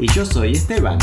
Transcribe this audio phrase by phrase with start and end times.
[0.00, 0.98] Y yo soy Esteban.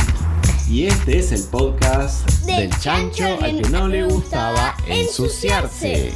[0.69, 6.13] Y este es el podcast Del del chancho chancho al que no le gustaba ensuciarse.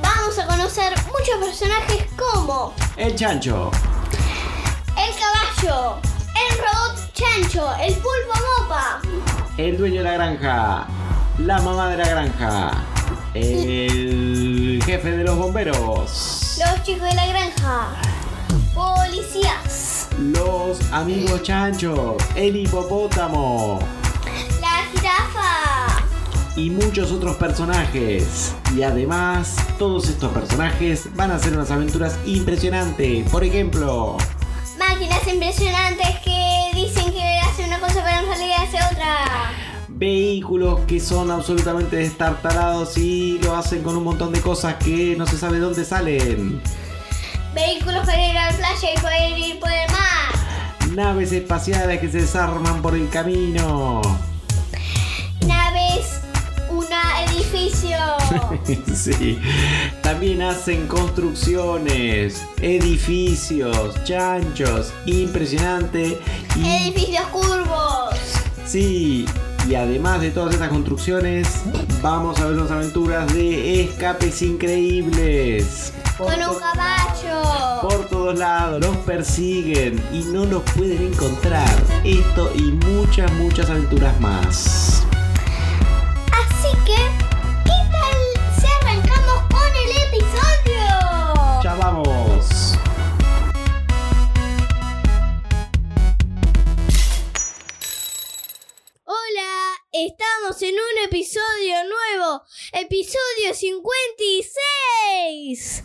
[0.00, 3.72] Vamos a conocer muchos personajes como El chancho,
[4.96, 5.96] el caballo,
[6.34, 9.00] el robot chancho, el pulpo mopa,
[9.56, 10.86] el dueño de la granja,
[11.38, 12.70] la mamá de la granja,
[13.34, 17.88] el jefe de los bomberos, los chicos de la granja,
[18.72, 23.78] policías, los amigos chanchos, el hipopótamo
[24.60, 26.04] la jirafa,
[26.56, 28.54] y muchos otros personajes.
[28.74, 33.28] Y además, todos estos personajes van a hacer unas aventuras impresionantes.
[33.28, 34.16] Por ejemplo,
[34.78, 39.16] máquinas impresionantes que dicen que hacen una cosa pero en realidad hace otra.
[39.88, 45.26] vehículos que son absolutamente destartalados y lo hacen con un montón de cosas que no
[45.26, 46.60] se sabe dónde salen.
[47.56, 50.94] Vehículos para ir a la playa y poder ir por el mar.
[50.94, 54.02] Naves espaciales que se desarman por el camino.
[55.46, 56.20] Naves,
[56.68, 57.96] una edificio.
[58.94, 59.38] sí.
[60.02, 66.20] También hacen construcciones, edificios, chanchos, impresionante.
[66.56, 68.14] Y Edificios curvos.
[68.66, 69.24] sí,
[69.68, 71.62] y además de todas estas construcciones,
[72.00, 75.92] vamos a ver unas aventuras de escapes increíbles.
[76.16, 77.80] Por Con un caballo.
[77.82, 81.68] Por todos lados, los persiguen y no los pueden encontrar.
[82.04, 85.04] Esto y muchas, muchas aventuras más.
[86.32, 87.25] Así que,
[100.04, 105.82] estamos en un episodio nuevo, episodio 56.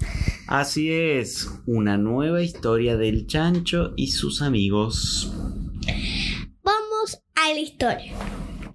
[0.48, 5.32] Así es, una nueva historia del chancho y sus amigos.
[6.62, 8.14] Vamos a la historia.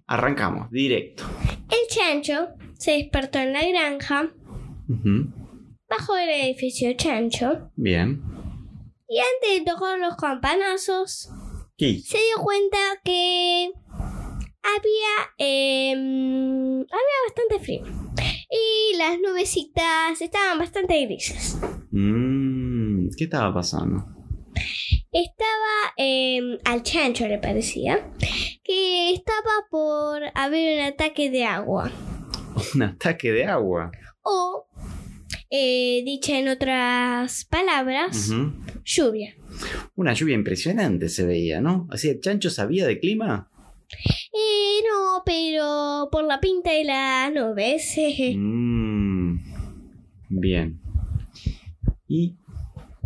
[0.07, 1.25] Arrancamos, directo.
[1.69, 2.49] El chancho
[2.79, 4.33] se despertó en la granja,
[4.89, 5.27] Ujú,
[5.91, 8.23] bajó del edificio chancho Bien.
[9.09, 11.29] y antes de tocar los campanazos,
[11.79, 13.71] se dio cuenta que
[14.75, 17.85] había, em, había bastante frío.
[18.51, 21.59] Y las nubecitas estaban bastante grises.
[21.91, 24.05] Mm, ¿Qué estaba pasando?
[25.13, 28.11] Estaba em, al chancho, le parecía,
[28.63, 31.91] que estaba por haber un ataque de agua.
[32.75, 33.93] Un ataque de agua.
[34.23, 34.67] O,
[35.51, 38.31] eh, dicha en otras palabras,
[38.85, 39.35] lluvia.
[39.95, 41.87] Una lluvia impresionante se veía, ¿no?
[41.91, 43.51] Así, ¿el chancho sabía de clima?
[44.33, 47.97] Eh, no, pero por la pinta de las nubes.
[48.37, 49.39] Mm,
[50.29, 50.81] bien.
[52.09, 52.37] Y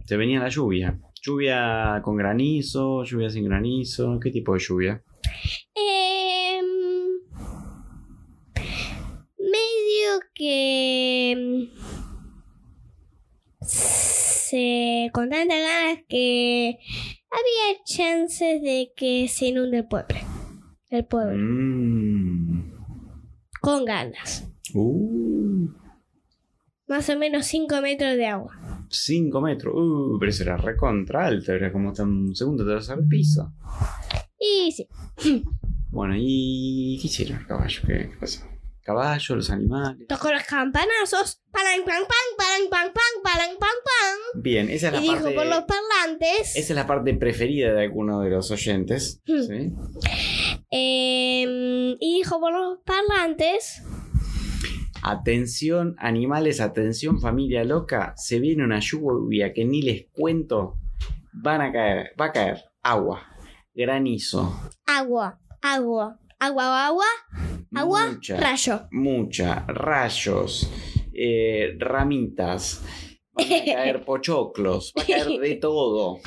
[0.06, 0.98] se venía la lluvia.
[1.22, 4.18] Lluvia con granizo, lluvia sin granizo.
[4.20, 5.04] ¿Qué tipo de lluvia?
[5.74, 6.66] Em,
[9.38, 11.68] medio que
[13.62, 16.78] se con tantas ganas que
[17.30, 20.29] había chances de que se inunde el pueblo.
[20.90, 21.32] El pueblo.
[21.36, 22.72] Mm.
[23.60, 24.46] Con ganas.
[24.74, 25.68] Uh,
[26.88, 28.86] Más o menos 5 metros de agua.
[28.90, 29.74] 5 metros.
[29.76, 31.52] Uh, pero eso era recontra alto.
[31.52, 33.52] Era como hasta un segundo tercer piso.
[34.38, 34.88] Y sí.
[35.92, 37.80] Bueno, ¿y qué hicieron el caballo?
[37.84, 38.46] ¿Qué, qué pasó?
[38.80, 40.06] ¿Caballo, los animales?
[40.06, 41.42] Tocó los campanazos.
[41.50, 44.40] Palan, pan, pan, palan, pan, pan, palan, pan, pan.
[44.40, 45.34] Bien, esa es la Y dijo parte.
[45.34, 46.54] por los parlantes.
[46.54, 49.20] Esa es la parte preferida de alguno de los oyentes.
[49.26, 49.42] Hmm.
[49.42, 49.72] ¿sí?
[50.70, 53.82] Em, y los parlantes.
[55.02, 58.12] Atención, animales, atención, familia loca.
[58.16, 60.76] Se viene una lluvia que ni les cuento.
[61.32, 63.22] Van a caer, va a caer agua,
[63.74, 67.04] granizo, Agua, agua, agua, agua,
[67.74, 68.88] agua, mucha, rayo.
[68.90, 70.70] mucha, rayos,
[71.14, 72.82] eh, ramitas.
[73.32, 76.18] Van a caer pochoclos, va a caer de todo.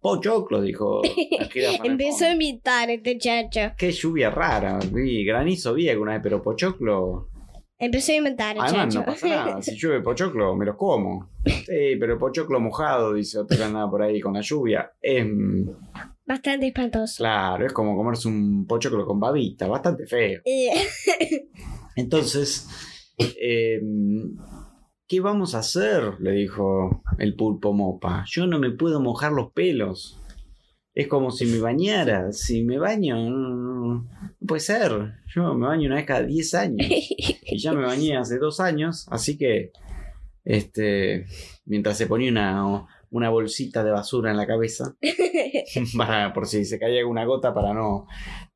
[0.00, 1.02] Pochoclos, dijo
[1.84, 3.72] Empezó a imitar este chacho.
[3.76, 4.78] Qué lluvia rara.
[4.92, 7.28] Vi granizo vi alguna vez, pero pochoclo.
[7.78, 8.98] Empezó a inventar el Además, chacho.
[9.00, 9.62] no pasa nada.
[9.62, 11.30] Si llueve pochoclo, me los como.
[11.44, 14.92] Sí, pero pochoclo mojado, dice otra nada por ahí con la lluvia.
[15.00, 15.68] Es, mm,
[16.26, 17.16] Bastante espantoso.
[17.18, 20.40] claro, es como comerse un pochoclo con babita, bastante feo.
[20.44, 20.86] Eh,
[21.96, 22.68] Entonces,
[23.18, 23.80] eh,
[25.10, 26.20] ¿qué vamos a hacer?
[26.20, 28.24] Le dijo el pulpo mopa.
[28.28, 30.22] Yo no me puedo mojar los pelos.
[30.94, 32.30] Es como si me bañara.
[32.32, 34.08] Si me baño, no,
[34.46, 34.92] puede ser.
[35.34, 36.86] Yo me baño una vez cada 10 años.
[36.88, 39.72] Y ya me bañé hace dos años, así que
[40.44, 41.26] este,
[41.64, 44.94] mientras se ponía una, una bolsita de basura en la cabeza
[45.98, 48.06] para, por si se cae alguna gota para no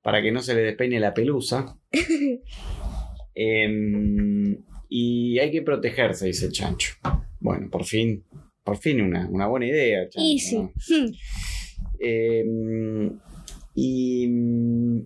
[0.02, 1.76] para que no se le despeine la pelusa.
[3.36, 4.64] Em,
[4.96, 6.94] y hay que protegerse, dice el chancho.
[7.40, 8.24] Bueno, por fin,
[8.62, 10.08] por fin una, una buena idea.
[10.08, 10.56] Chancho, y sí.
[10.56, 10.70] ¿no?
[11.98, 13.18] Em,
[13.74, 14.98] y mm,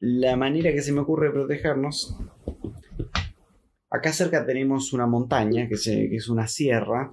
[0.00, 2.16] la manera que se me ocurre de protegernos.
[3.90, 7.12] Acá cerca tenemos una montaña que, se- que es una sierra.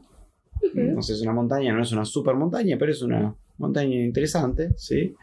[0.73, 4.71] No sé, es una montaña, no es una super montaña, pero es una montaña interesante,
[4.77, 5.13] ¿sí?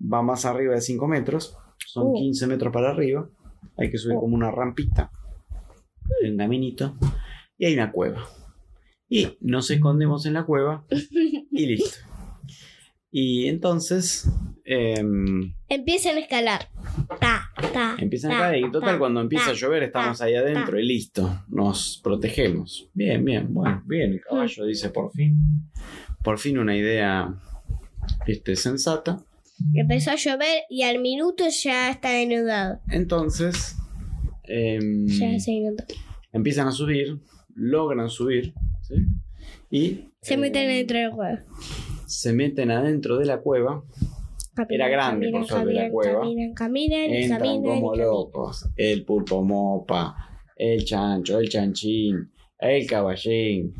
[0.00, 1.56] Va más arriba de 5 metros,
[1.86, 2.14] son Uh.
[2.14, 3.28] 15 metros para arriba.
[3.76, 4.20] Hay que subir Uh.
[4.20, 5.10] como una rampita,
[6.24, 6.96] un caminito,
[7.58, 8.28] y hay una cueva.
[9.08, 10.84] Y nos escondemos en la cueva
[11.52, 11.98] y listo.
[13.10, 14.28] Y entonces
[14.64, 16.68] em, Empiezan a escalar.
[17.20, 17.96] Ta, ta.
[17.98, 18.64] empiezan a caer.
[18.66, 21.44] Y total, ta, cuando empieza a llover, estamos ahí adentro y listo.
[21.48, 22.90] Nos protegemos.
[22.92, 24.12] Bien, bien, bueno, bien.
[24.12, 25.36] El caballo dice por fin.
[26.22, 27.32] Por fin una idea
[28.26, 29.24] este, sensata.
[29.72, 32.80] Empezó a llover y al minuto ya está inundado.
[32.90, 33.76] Entonces,
[34.48, 35.28] em, Ya
[36.32, 37.18] empiezan a subir,
[37.54, 38.52] logran subir,
[38.82, 38.94] ¿sí?
[39.70, 41.38] Y Se em, meten dentro del juego.
[42.06, 43.82] se meten adentro de la cueva,
[44.54, 46.20] Caminan, grande, por caminan, suerte, la cueva.
[46.20, 48.68] Caminan, caminan, entran caminan, como locos.
[48.76, 50.16] El pulpo mopa,
[50.56, 53.74] el chancho, el chanchín, el caballín,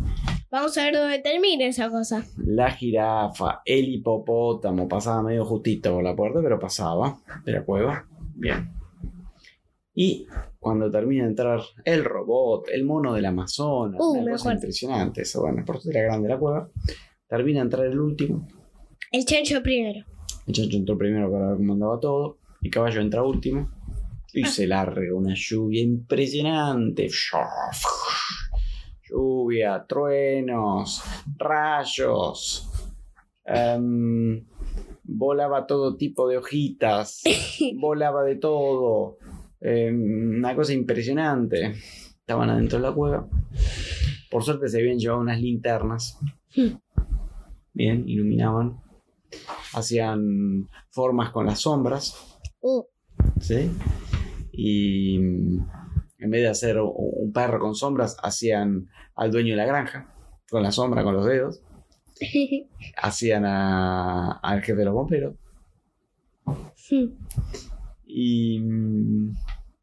[0.51, 2.25] Vamos a ver dónde termina esa cosa.
[2.39, 4.89] la jirafa, el hipopótamo.
[4.89, 8.07] Pasaba medio justito por la puerta, pero pasaba de la cueva.
[8.35, 8.71] Bien.
[9.99, 10.27] Y
[10.59, 15.41] cuando termina de entrar el robot, el mono del Amazonas, Uh, una cosa impresionante, eso,
[15.41, 16.69] bueno, por eso era grande la cueva.
[17.27, 18.47] Termina de entrar el último.
[19.11, 20.05] El chancho primero.
[20.47, 22.39] El chancho entró primero para ver cómo andaba todo.
[22.61, 23.71] Y caballo entra último.
[24.35, 24.49] Y Ah.
[24.49, 27.09] se larga una lluvia impresionante.
[29.09, 31.03] Lluvia, truenos,
[31.39, 32.69] rayos.
[33.45, 34.45] Em,
[35.05, 37.23] volaba todo tipo de hojitas.
[37.81, 39.17] volaba de todo.
[39.61, 41.75] Em, una cosa impresionante.
[42.21, 43.29] Estaban adentro de la cueva.
[44.31, 46.19] Por suerte se habían llevado unas linternas.
[47.73, 48.81] Bien, iluminaban.
[49.75, 52.39] Hacían formas con las sombras.
[52.61, 52.85] Uh,
[53.41, 53.71] ¿sí?
[54.53, 55.67] Y mm,
[56.19, 60.15] en vez de hacer un perro con sombras, hacían al dueño de la granja,
[60.51, 61.63] con la sombra, con los dedos.
[62.97, 65.37] Hacían al jefe de los bomberos.
[68.07, 69.35] Y, mm,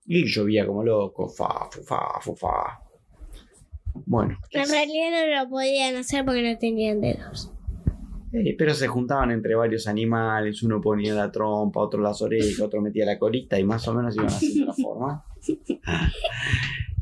[0.05, 1.29] y llovía como loco.
[1.29, 2.79] Fa, fu, fa, fu, fa.
[4.05, 7.51] Bueno, en realidad no lo podían hacer porque no tenían dedos.
[8.31, 10.63] eh, pero se juntaban entre varios animales.
[10.63, 14.15] Uno ponía la trompa, otro las orejas, otro metía la colita y más o menos
[14.15, 15.25] iban haciendo la forma.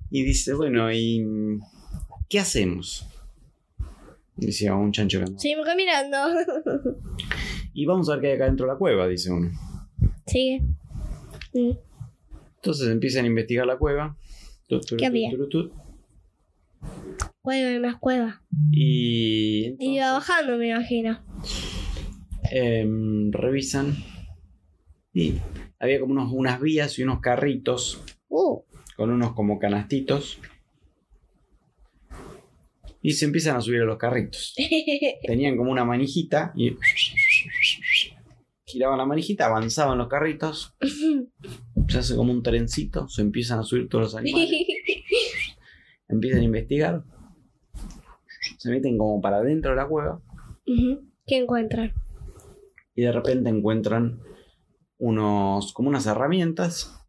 [0.09, 1.25] Y dice, bueno, ¿y
[2.27, 3.07] qué hacemos?
[4.35, 5.25] Decía un chancho que.
[5.37, 6.17] Seguimos caminando.
[7.73, 9.49] Y vamos a ver qué hay acá dentro de la cueva, dice uno.
[10.27, 10.61] Sigue.
[11.53, 11.71] Mm.
[12.61, 14.15] Entonces empiezan a investigar la cueva.
[14.97, 15.31] ¿Qué había?
[17.41, 18.43] Cueva más cueva.
[18.71, 21.19] Y iba bajando, me imagino.
[22.51, 23.95] em, revisan.
[25.13, 25.33] Y
[25.79, 28.61] había como unos, unas vías y unos carritos Uh,
[28.95, 30.39] con unos como canastitos.
[33.01, 34.53] Y se empiezan a subir a los carritos.
[35.25, 36.75] Tenían como una manijita y
[38.65, 40.75] giraban la manijita, avanzaban los carritos,
[41.91, 44.49] se hace como un trencito, se empiezan a subir todos los animales,
[46.07, 47.03] empiezan a investigar,
[48.57, 50.21] se meten como para adentro de la cueva.
[51.25, 51.93] ¿Qué encuentran?
[52.95, 54.19] y de repente encuentran
[54.97, 57.03] unos como unas herramientas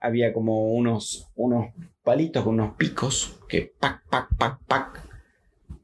[0.00, 1.66] había como unos, unos
[2.02, 5.08] palitos con unos picos que pac, pac, pac, pac,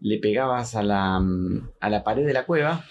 [0.00, 2.84] le pegabas a la, mm, a la pared de la cueva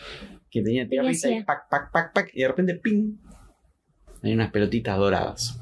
[0.50, 3.18] que tenía tierrita y pac, pac, pac, pac, y de repente ¡ping!
[4.24, 5.60] Hay unas pelotitas doradas.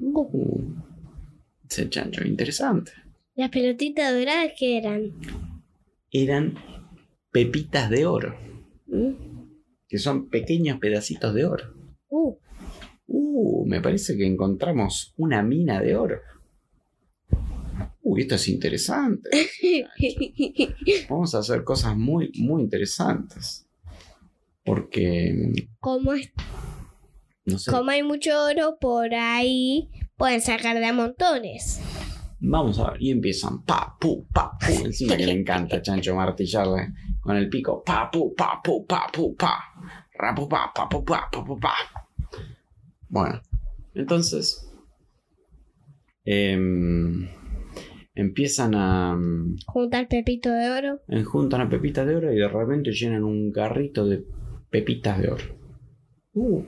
[0.00, 0.74] Uh,
[1.68, 2.92] ese chancho, interesante.
[3.34, 5.10] Las pelotitas doradas que eran.
[6.10, 6.54] Eran
[7.30, 8.36] pepitas de oro,
[8.86, 9.12] Mm.
[9.88, 11.64] que son pequeños pedacitos de oro.
[12.10, 12.36] Uh.
[13.06, 16.20] Uh, me parece que encontramos una mina de oro.
[18.02, 19.30] Uy, esto es interesante.
[21.08, 23.66] Vamos a hacer cosas muy, muy interesantes.
[24.64, 26.30] Porque, como, es-
[27.44, 31.80] no sé, como hay mucho oro por ahí, pueden sacar de a montones.
[32.40, 33.02] vamos a ver.
[33.02, 34.72] Y empiezan, pa, pu, pa, pu.
[34.86, 39.34] Encima que le encanta Chancho martillarle con el pico, pa, pu, pa, pu, pa, pu,
[39.36, 39.58] pa.
[40.14, 41.74] Ra, pu, pa, pa, pu, pa, pa, pu, pa.
[43.08, 43.40] Bueno,
[43.94, 44.68] entonces,
[46.24, 47.28] em,
[48.14, 51.00] empiezan a mm, Juntar pepito de oro.
[51.24, 54.24] juntan a pepitas de oro y de repente llenan un carrito de
[54.70, 55.44] pepitas de oro.
[56.34, 56.62] Uh,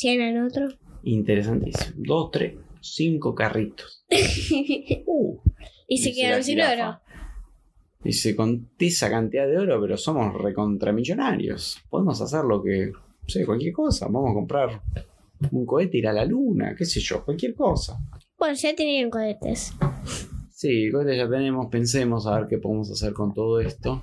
[0.00, 0.68] Llenan otro.
[1.02, 1.94] interesantísimo.
[1.96, 4.04] Dos, tres, cinco carritos.
[5.06, 5.38] Uh,
[5.88, 7.00] y se quedaron sin oro.
[8.02, 11.78] Dice, con esa cantidad de oro, pero somos recontramillonarios.
[11.88, 14.06] Podemos hacer lo que, no sé, cualquier cosa.
[14.06, 14.82] Vamos a comprar
[15.50, 17.98] un cohete, ir a la luna, qué sé yo, cualquier cosa.
[18.38, 19.72] Bueno, ya tenían cohetes.
[20.50, 24.02] Sí, cohete ya tenemos, pensemos a ver qué podemos hacer con todo esto.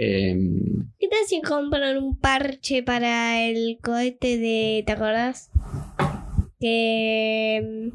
[0.00, 4.84] Em, ¿Qué tal si compran un parche para el cohete de.
[4.86, 5.50] ¿Te acordás?
[6.60, 7.90] Que.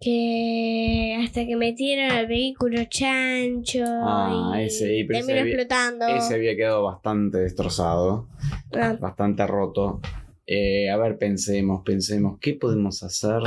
[0.00, 3.84] Que hasta que metieron al vehículo chancho.
[3.86, 6.06] Ah, y ese, y ese terminó había- explotando.
[6.08, 8.28] ese había quedado bastante destrozado,
[8.74, 10.00] Ah, bastante roto.
[10.46, 13.40] Eh, a ver, pensemos, pensemos, ¿qué podemos hacer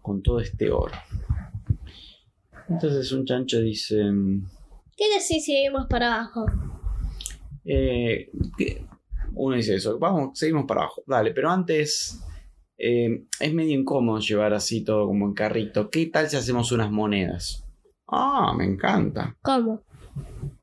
[0.00, 0.94] con todo este oro?
[2.68, 3.96] Entonces un chancho dice,
[4.96, 6.46] ¿Qué tal si seguimos para abajo?
[7.64, 8.30] eh,
[9.34, 12.20] uno dice eso, vamos, seguimos para abajo, dale, pero antes
[12.78, 15.90] eh, es medio incómodo llevar así todo como en carrito.
[15.90, 17.64] ¿Qué tal si hacemos unas monedas?
[18.06, 19.36] Ah, me encanta.
[19.42, 19.82] ¿Cómo?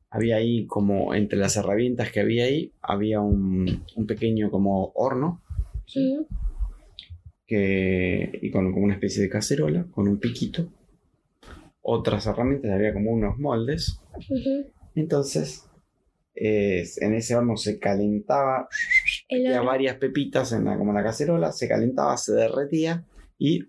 [0.10, 5.42] había ahí como entre las herramientas que había ahí había un, un pequeño como horno
[5.94, 6.24] Mm.
[7.46, 10.68] que y con como una especie de cacerola con un piquito
[11.88, 14.00] otras herramientas había como unos moldes
[14.96, 15.65] entonces
[16.34, 18.68] eh, en ese horno se calentaba
[19.32, 23.06] había varias pepitas en la, como en la cacerola se calentaba se derretía
[23.38, 23.65] y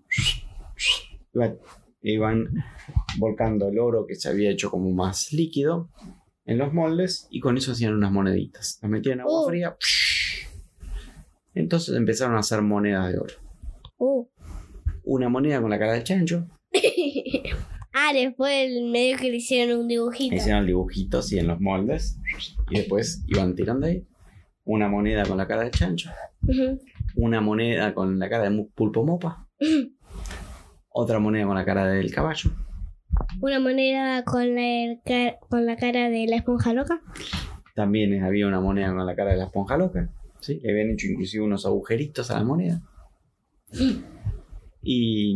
[1.33, 1.55] iba-
[2.01, 2.47] iban
[3.19, 5.89] volcando el oro que se había hecho como más líquido
[6.45, 8.79] en los moldes y con eso hacían unas moneditas.
[8.81, 9.49] Las metían en agua Uh.
[9.49, 9.77] fría.
[11.53, 13.33] Entonces empezaron a hacer monedas de oro.
[13.97, 14.25] Uh.
[15.03, 16.47] Una moneda con la cara del chancho.
[17.97, 20.35] Ah, después el medio que le hicieron un dibujito.
[20.35, 22.19] Hicieron dibujitos así en los moldes.
[22.69, 24.05] Y después iban tirando ahí.
[24.63, 26.09] Una moneda con la cara del chancho.
[27.15, 29.47] Una moneda con la cara de pulpo mopa.
[30.89, 32.51] Otra moneda con la cara del caballo.
[33.41, 34.97] Una moneda con la,
[35.49, 37.01] con la cara de la esponja loca.
[37.75, 40.09] También había una moneda con la cara de la esponja loca.
[40.39, 40.59] ¿sí?
[40.61, 42.81] Le habían hecho inclusive unos agujeritos a la moneda.
[44.81, 45.35] Y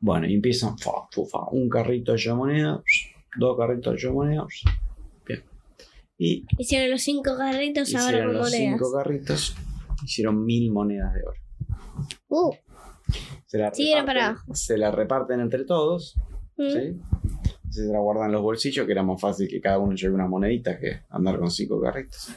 [0.00, 2.82] bueno, y empiezan fa, fu, fa, un carrito de moneda,
[3.36, 4.46] dos carritos de moneda.
[5.26, 5.44] Bien.
[6.18, 8.78] Y Hicieron los cinco carritos ahora hicieron con los monedas.
[8.78, 9.56] cinco carritos,
[10.04, 11.40] hicieron mil monedas de oro.
[12.28, 12.52] Uh.
[13.46, 14.54] Se la, Siguieron reparten, para abajo.
[14.54, 16.16] se la reparten entre todos.
[16.56, 16.70] Mm.
[16.70, 17.00] ¿sí?
[17.70, 20.26] Se la guardan en los bolsillos, que era más fácil que cada uno lleve una
[20.26, 22.30] monedita que andar con cinco carritos.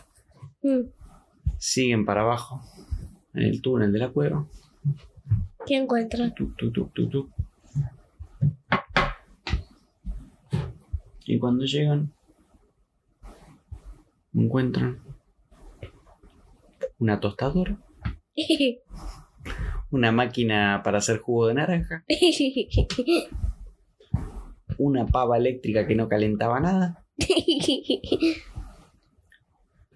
[0.63, 0.81] Mm.
[1.57, 2.61] Siguen para abajo,
[3.33, 4.47] en el túnel de la cueva.
[5.65, 6.33] ¿Qué encuentran?
[6.33, 7.29] Tuc, tuc, tuc, tuc, tuc.
[11.25, 12.11] Y cuando llegan,
[14.33, 14.99] encuentran
[16.99, 17.77] una tostadora,
[19.91, 22.03] una máquina para hacer jugo de naranja,
[24.77, 27.05] una pava eléctrica que no calentaba nada,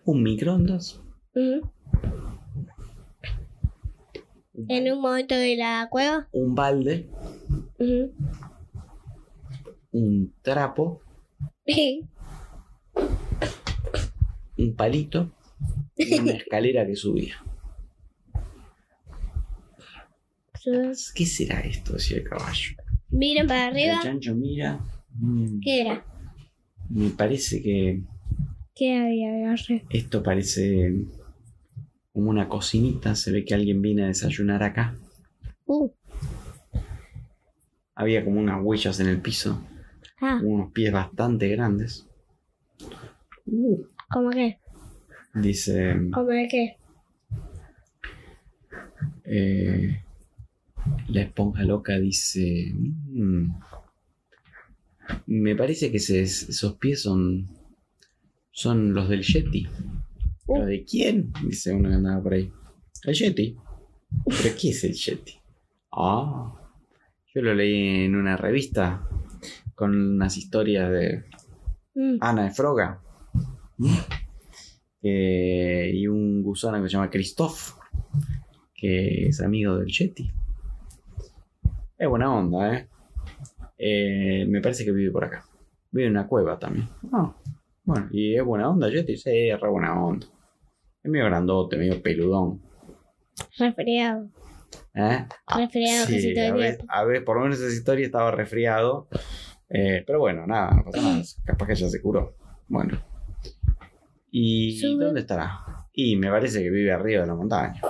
[0.05, 1.01] un microondas,
[1.37, 1.59] Mm.
[4.69, 6.29] en un momento de la cueva.
[6.31, 7.09] un balde,
[7.77, 8.13] Ujú.
[9.91, 11.01] un trapo,
[14.57, 15.31] un palito
[15.95, 17.35] y una escalera que subía.
[21.13, 21.93] ¿Qué será esto?
[21.93, 22.75] Decía el caballo.
[23.09, 23.99] Miren para El arriba.
[24.01, 24.79] chancho mira.
[25.19, 26.05] mm, ¿Qué era?
[26.89, 28.03] me parece que
[28.75, 29.85] ¿Qué había agarré?
[29.89, 31.05] esto parece
[32.13, 33.15] como una cocinita.
[33.15, 34.95] Se ve que alguien viene a desayunar acá.
[35.65, 35.89] Uh.
[37.95, 39.61] Había como unas huellas en el piso.
[40.21, 42.07] Ah, Unos pies bastante grandes.
[44.09, 44.59] ¿cómo qué?
[45.33, 45.95] dice.
[46.13, 46.77] ¿Cómo de qué?
[49.25, 50.01] eh,
[51.09, 52.71] la esponja loca dice.
[52.73, 53.49] "Mm,
[55.27, 57.47] me parece que esos pies son.
[58.51, 59.67] Son los del Yeti.
[60.47, 60.59] Uh.
[60.59, 61.33] ¿Lo de quién?
[61.45, 62.49] Dice uno que andaba por ahí.
[63.03, 63.57] El Yeti.
[64.25, 65.33] ¿Pero qué es el Yeti?
[65.91, 66.53] Ah.
[67.33, 69.05] Yo lo leí en una revista
[69.75, 71.25] con unas historias de
[71.95, 72.17] Mm.
[72.19, 73.01] Ana de Froga.
[75.01, 77.77] Eh, y un gusano que se llama Christoph.
[78.73, 80.29] Que es amigo del Yeti.
[81.97, 82.89] Es buena onda, ¿eh?
[83.77, 85.45] Eh, me parece que vive por acá.
[85.91, 86.89] Vive en una cueva también.
[87.13, 87.33] Ah,
[87.83, 89.15] bueno, y es buena onda, Yeti.
[89.15, 90.27] Sí, es re buena onda.
[91.01, 92.61] Es medio grandote, medio peludón.
[93.57, 94.29] Resfriado.
[94.93, 95.25] ¿Eh?
[95.47, 99.07] Ah, Resfriado sí, a a ver, por lo menos esa historia estaba resfriado.
[99.69, 101.23] Eh, pero bueno, nada, no pasa nada.
[101.43, 102.35] Capaz que ya se curó.
[102.67, 102.99] Bueno.
[104.31, 105.05] ¿Y Sube.
[105.05, 105.59] dónde estará?
[105.93, 107.81] Y me parece que vive arriba de la montaña.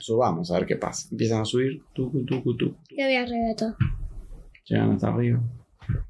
[0.00, 1.08] Subamos a ver qué pasa.
[1.10, 1.82] Empiezan a subir.
[1.92, 2.76] Tucu, tucu, tucu.
[2.88, 3.76] ¿Qué había arriba de todo?
[4.64, 5.40] Llegan hasta arriba.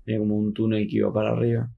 [0.06, 1.68] Había como un túnel que iba para arriba.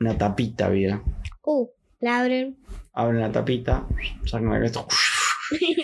[0.00, 1.00] Una tapita había.
[1.44, 1.68] Uh,
[2.00, 2.56] la abren.
[2.92, 3.86] Abren la tapita,
[4.24, 4.84] sacan la cabeza.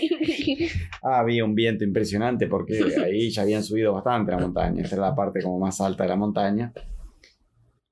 [1.02, 4.82] Ah, había un viento impresionante porque ahí ya habían subido bastante la montaña.
[4.82, 6.72] Esta era la parte como más alta de la montaña.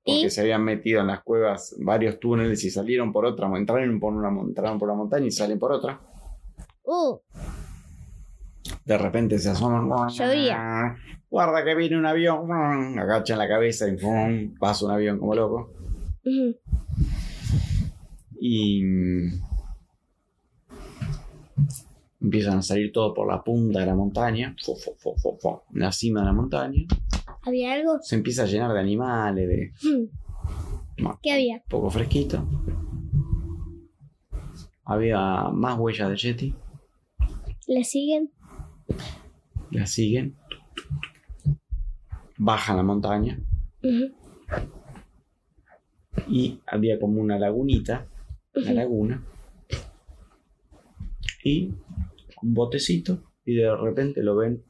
[0.04, 0.30] Porque ¿Y?
[0.30, 3.46] se habían metido en las cuevas varios túneles y salieron por otra.
[3.56, 6.00] Entraron por una, entraron por la montaña y salen por otra.
[6.84, 7.18] Uh,
[8.84, 9.88] De repente se asoman.
[10.08, 10.96] Llovía.
[11.30, 12.98] Guarda que viene un avión.
[12.98, 14.54] Agachan la cabeza y ¡fum!
[14.58, 15.74] pasa un avión como loco.
[18.40, 18.82] Y
[22.20, 26.20] empiezan a salir todos por la punta de la montaña, fu, fu, fu, la cima
[26.20, 26.82] de la montaña.
[27.42, 27.98] ¿Había algo?
[28.02, 30.06] Se empieza a llenar de animales, de Hmm.
[31.02, 31.54] bueno, ¿Qué había?
[31.56, 32.44] un poco fresquito.
[34.84, 36.54] Había más huellas de Yeti,
[37.66, 38.30] ¿Le siguen?
[39.70, 40.34] la siguen.
[42.38, 43.38] Bajan la montaña
[46.28, 48.06] y había como una lagunita,
[48.54, 49.24] una laguna,
[51.44, 51.72] y
[52.42, 54.64] un botecito, y de repente lo ven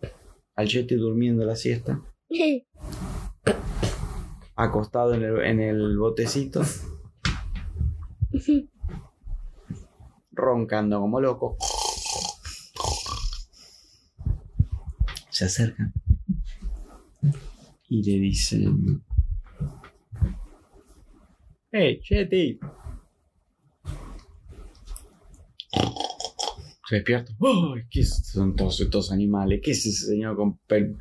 [0.55, 2.03] al Yeti durmiendo la siesta,
[4.57, 6.63] acostado en el, en el botecito,
[10.33, 11.57] roncando como loco.
[15.31, 15.93] Se acercan
[17.89, 19.05] y le dicen:
[21.71, 22.59] ¡Hey, Yeti!
[26.88, 27.33] Se despierta.
[27.40, 27.83] ¡Ay!
[27.90, 29.61] ¿Qué son todos estos animales?
[29.62, 30.97] ¿Qué es ese señor con, pel-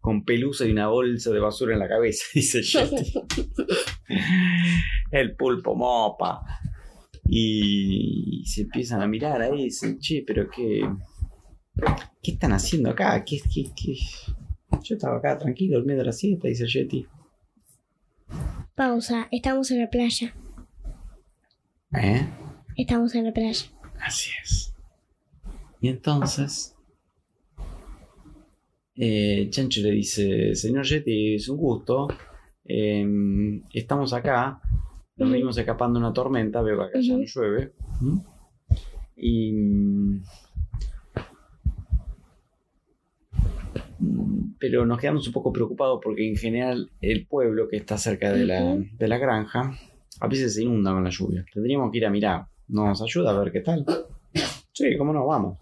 [0.00, 2.24] con pelusa y una bolsa de basura en la cabeza?
[2.34, 3.12] Dice Yeti.
[5.10, 6.42] El pulpo mopa.
[7.28, 10.88] Y se empiezan a mirar ahí dicen, che, pero qué.
[12.22, 13.24] ¿Qué están haciendo acá?
[13.24, 13.96] ¿Qué, qué, qué?
[14.82, 17.06] Yo estaba acá tranquilo, durmiendo la siesta, dice Yeti.
[18.74, 19.28] Pausa.
[19.30, 20.34] Estamos en la playa.
[21.94, 22.26] ¿Eh?
[22.76, 23.66] Estamos en la playa.
[24.00, 24.71] Así es.
[25.82, 26.76] Y entonces.
[28.94, 32.08] eh, Chancho le dice: Señor Yeti, es un gusto.
[32.64, 34.60] eh, estamos acá.
[35.16, 36.62] Nos venimos escapando de una tormenta.
[36.62, 37.72] Veo que acá ya no llueve.
[38.00, 38.18] ¿Mm?
[39.16, 39.52] Y.
[39.52, 40.22] mm,
[44.58, 48.44] Pero nos quedamos un poco preocupados porque en general el pueblo que está cerca de
[48.46, 49.76] la, de la granja
[50.20, 51.44] a veces se inunda con la lluvia.
[51.52, 52.46] Tendríamos que ir a mirar.
[52.68, 53.84] ¿Nos ayuda a ver qué tal?
[54.72, 55.58] Sí, cómo no, vamos.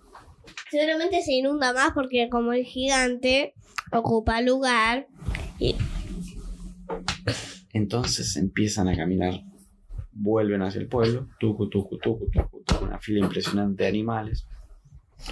[0.70, 3.54] Seguramente se inunda más porque como el gigante
[3.92, 5.08] ocupa lugar.
[7.72, 9.34] Entonces empiezan a caminar,
[10.12, 14.46] vuelven hacia el pueblo, tucu, tucu, tucu, tucu, tucu, una fila impresionante de animales.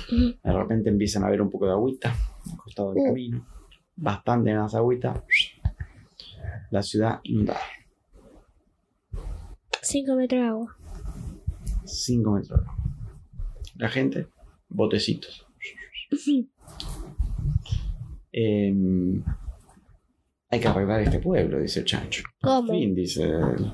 [0.08, 2.14] De repente empiezan a ver un poco de agüita
[2.50, 3.06] al costado del Uh.
[3.06, 3.46] camino,
[3.96, 5.24] bastante más agüita.
[6.70, 7.60] La ciudad inundada,
[9.82, 10.76] Cinco metros de agua.
[11.86, 12.48] 5 metros.
[12.60, 12.76] de agua.
[13.76, 14.26] La gente,
[14.68, 15.46] botecitos.
[18.30, 19.24] Em,
[20.50, 22.22] hay que arreglar este pueblo, dice el chancho.
[22.40, 22.68] ¿Cómo?
[22.68, 23.72] Por fin, dice el,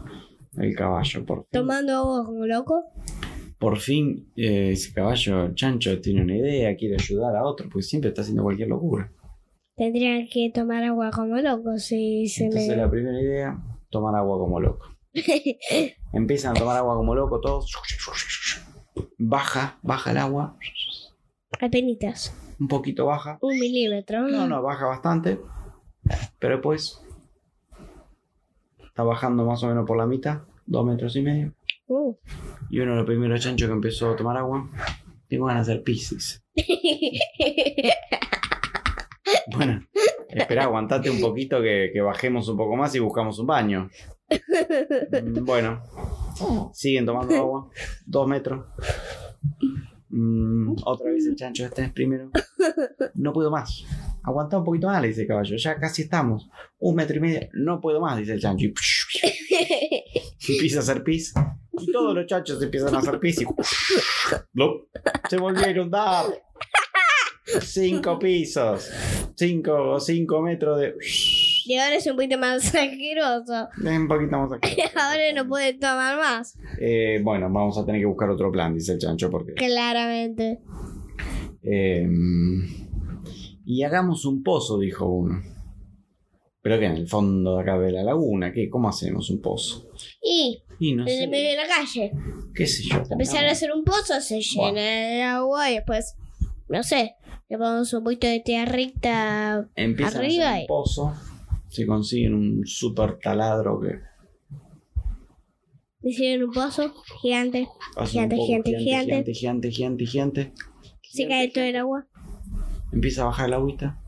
[0.57, 1.49] el caballo, por fin.
[1.51, 2.83] Tomando agua como loco.
[3.59, 8.09] Por fin eh, ese caballo chancho tiene una idea, quiere ayudar a otro, porque siempre
[8.09, 9.13] está haciendo cualquier locura.
[9.77, 12.77] Tendrían que tomar agua como loco si se Entonces me...
[12.77, 13.59] la primera idea,
[13.91, 14.87] tomar agua como loco.
[16.13, 17.71] Empiezan a tomar agua como loco todos.
[19.19, 20.57] Baja, baja el agua,
[21.61, 22.35] Apenitas.
[22.61, 23.39] un poquito baja.
[23.41, 24.29] Un milímetro.
[24.29, 25.41] No, no, baja bastante.
[26.39, 27.01] Pero después
[28.85, 31.55] está bajando más o menos por la mitad, dos metros y medio.
[31.87, 32.15] Uh.
[32.71, 34.69] Y uno de los primeros chanchos que empezó a tomar agua,
[35.29, 36.41] tengo ganas de hacer pis, dice.
[39.57, 39.87] Bueno,
[40.29, 43.91] espera, aguantate un poquito que, que bajemos un poco más y buscamos un baño.
[45.23, 45.83] Mm, Bueno,
[46.73, 47.71] siguen tomando agua,
[48.07, 48.67] dos metros.
[50.09, 52.31] Mm, otra vez el chancho este primero.
[53.15, 53.85] No puedo más.
[54.23, 55.57] Aguanta un poquito más, le dice el caballo.
[55.57, 56.49] Ya casi estamos.
[56.79, 57.49] Un metro y medio.
[57.53, 58.67] No puedo más, dice el chancho.
[58.67, 58.75] Y
[60.55, 61.35] empieza a hacer pis.
[61.79, 63.47] Y todos los chanchos empiezan a hacer pis y
[65.29, 66.27] se volvió a inundar.
[67.61, 68.89] Cinco pisos.
[69.37, 70.95] Cinco, cinco metros de.
[71.67, 73.69] Y ahora es un poquito más asqueroso.
[73.85, 74.81] Un poquito más aquí.
[74.95, 76.57] Ahora no puede tomar más.
[76.81, 80.61] Eh, bueno, vamos a tener que buscar otro plan, dice el chancho, porque Claramente.
[81.63, 82.07] Eh,
[83.67, 85.43] y hagamos un pozo, dijo uno.
[86.61, 88.69] Pero que en el fondo de acá de la laguna, ¿qué?
[88.71, 89.87] ¿Cómo hacemos un pozo?
[90.23, 92.13] Y Y no en el medio sé, de la calle.
[92.55, 93.03] qué sé yo.
[93.11, 96.17] Empezar a hacer un pozo, se llena de agua y después,
[96.69, 97.17] no sé,
[97.51, 99.69] le ponemos un poquito de tierrita.
[99.75, 101.15] Empiezan a arriba hacer y- un pozo,
[101.75, 103.99] se consiguen un super taladro que
[106.05, 107.67] Hicieron un pozo gigante.
[108.07, 110.53] Gigante, gigante, gigante, gigante, gigante, gigante.
[111.03, 112.07] Se cae todo el agua.
[112.93, 114.01] Empieza a bajar el agüita.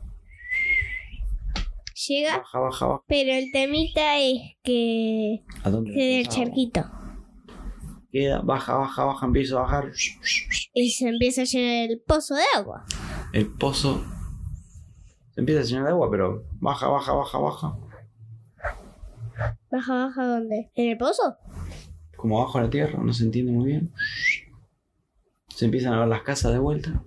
[2.07, 3.03] Llega, Baja, baja, baja.
[3.07, 6.85] pero el temita es que ¿A dónde queda el charquito.
[8.11, 9.91] Queda, baja, baja, baja, empieza a bajar.
[10.73, 12.85] Y se empieza a llenar el pozo de agua.
[13.33, 14.16] El pozo se
[15.37, 17.77] empieza a llenar de agua, pero baja, baja, baja, baja.
[19.71, 20.71] Baja, baja, ¿dónde?
[20.75, 21.37] ¿En el pozo?
[22.17, 23.93] Como abajo de la tierra, no se entiende muy bien.
[25.49, 27.03] Se empiezan a ver las casas de vuelta.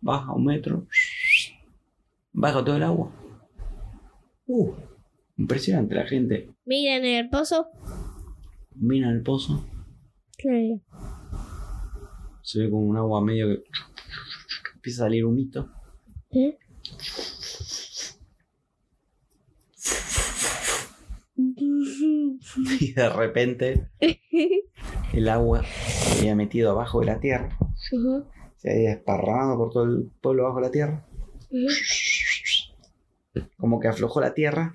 [0.00, 0.86] Baja un metro.
[2.32, 3.12] Baja todo el agua.
[4.46, 4.72] Uh,
[5.36, 6.50] impresionante la gente.
[6.64, 7.68] Miran en el pozo.
[8.74, 9.64] Mira el pozo.
[10.38, 10.80] Claro.
[12.42, 13.64] Se ve como un agua medio que
[14.74, 15.68] empieza a salir un hito.
[16.30, 16.56] ¿Eh?
[22.80, 23.90] Y de repente
[25.12, 27.56] el agua se había metido abajo de la tierra.
[28.56, 31.06] Se había esparramado por todo el pueblo abajo de la tierra.
[33.58, 34.74] Como que aflojó la tierra.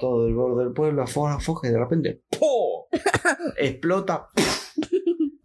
[0.00, 2.88] Todo el borde del pueblo afo- afloja y de repente ¡po!
[3.56, 4.28] explota.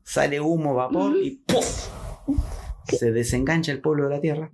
[0.03, 1.59] Sale humo, vapor y ¡po!
[2.87, 4.49] Se desengancha el pueblo de la tierra.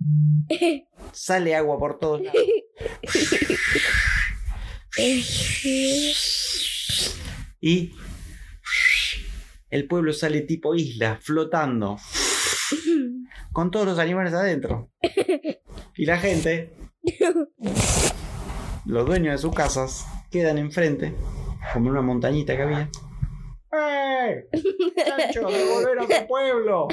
[1.12, 2.40] Sale agua por todos lados.
[7.60, 7.92] Y
[9.70, 11.98] el pueblo sale tipo isla, flotando.
[13.52, 14.90] Con todos los animales adentro.
[15.96, 16.72] Y la gente,
[18.86, 21.14] los dueños de sus casas, quedan enfrente,
[21.72, 22.88] como una montañita que había.
[23.72, 24.48] ¡Eh!
[24.96, 26.88] ¡Chancho, devolver a tu pueblo!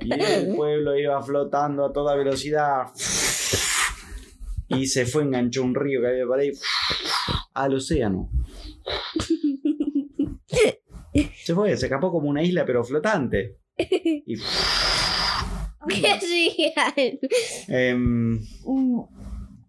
[0.00, 2.86] Y el pueblo iba flotando a toda velocidad.
[4.68, 6.52] Y se fue, enganchó un río que había por ahí
[7.54, 8.30] al océano.
[11.44, 13.56] Se fue, se escapó como una isla, pero flotante.
[13.78, 14.34] Y,
[17.68, 18.40] em,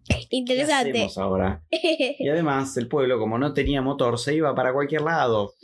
[0.06, 0.90] ¿Qué Interesante.
[0.90, 1.62] hacemos ahora?
[1.70, 5.54] Y además, el pueblo, como no tenía motor, se iba para cualquier lado.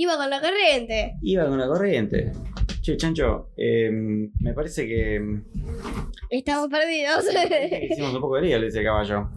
[0.00, 1.16] Iba con la corriente.
[1.22, 2.30] Iba con la corriente.
[2.80, 5.42] Che, Chancho, em, me parece que, em,
[6.30, 7.24] Estamos perdidos.
[7.90, 9.28] hicimos un poco de lío, le dice el caballo.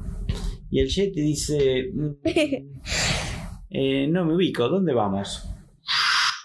[0.69, 2.11] Y el Yeti dice: "Mm,
[3.71, 5.47] eh, No me ubico, ¿dónde vamos?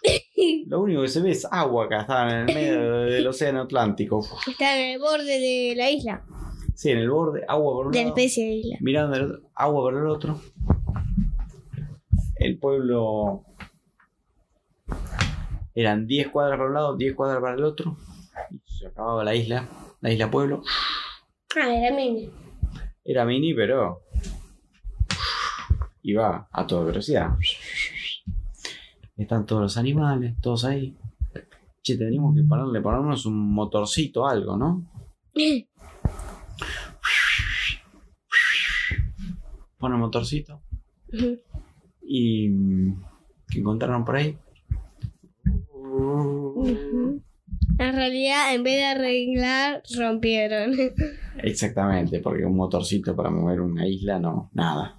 [0.67, 4.25] Lo único que se ve es agua acá, está en el medio del océano Atlántico.
[4.49, 6.25] Está en el borde de la isla.
[6.75, 8.17] Sí, en el borde, agua por un De la lado.
[8.17, 8.79] especie de isla.
[8.81, 10.41] mirando el otro- agua por el otro.
[12.37, 13.45] El pueblo
[15.77, 17.99] eran 10 cuadras para un lado, 10 cuadras para el otro.
[18.51, 19.69] Y se acababa la isla,
[20.01, 20.63] la isla pueblo.
[21.55, 22.31] Ah, era mini.
[23.05, 24.01] Era mini, pero
[26.03, 27.37] iba a toda velocidad.
[29.19, 30.97] Están todos los animales, todos ahí.
[31.83, 34.91] Che, tendríamos que pararle, ponernos un motorcito, algo, ¿no?
[39.77, 40.63] Pone un motorcito.
[42.01, 42.49] Y
[43.49, 44.39] que encontraron por ahí.
[47.79, 50.75] En realidad, en vez de arreglar, rompieron.
[51.43, 54.99] Exactamente, porque un motorcito para mover una isla no, nada.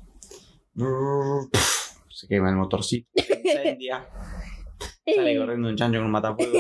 [2.10, 4.08] Se quema el motorcito, se incendia,
[5.06, 6.54] sale corriendo un chancho con un matafuego.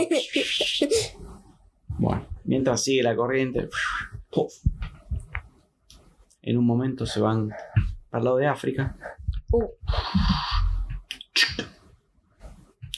[1.99, 3.69] Bueno, mientras sigue la corriente,
[6.41, 7.49] en un momento se van
[8.09, 8.95] para el lado de África,
[9.49, 9.63] Uh,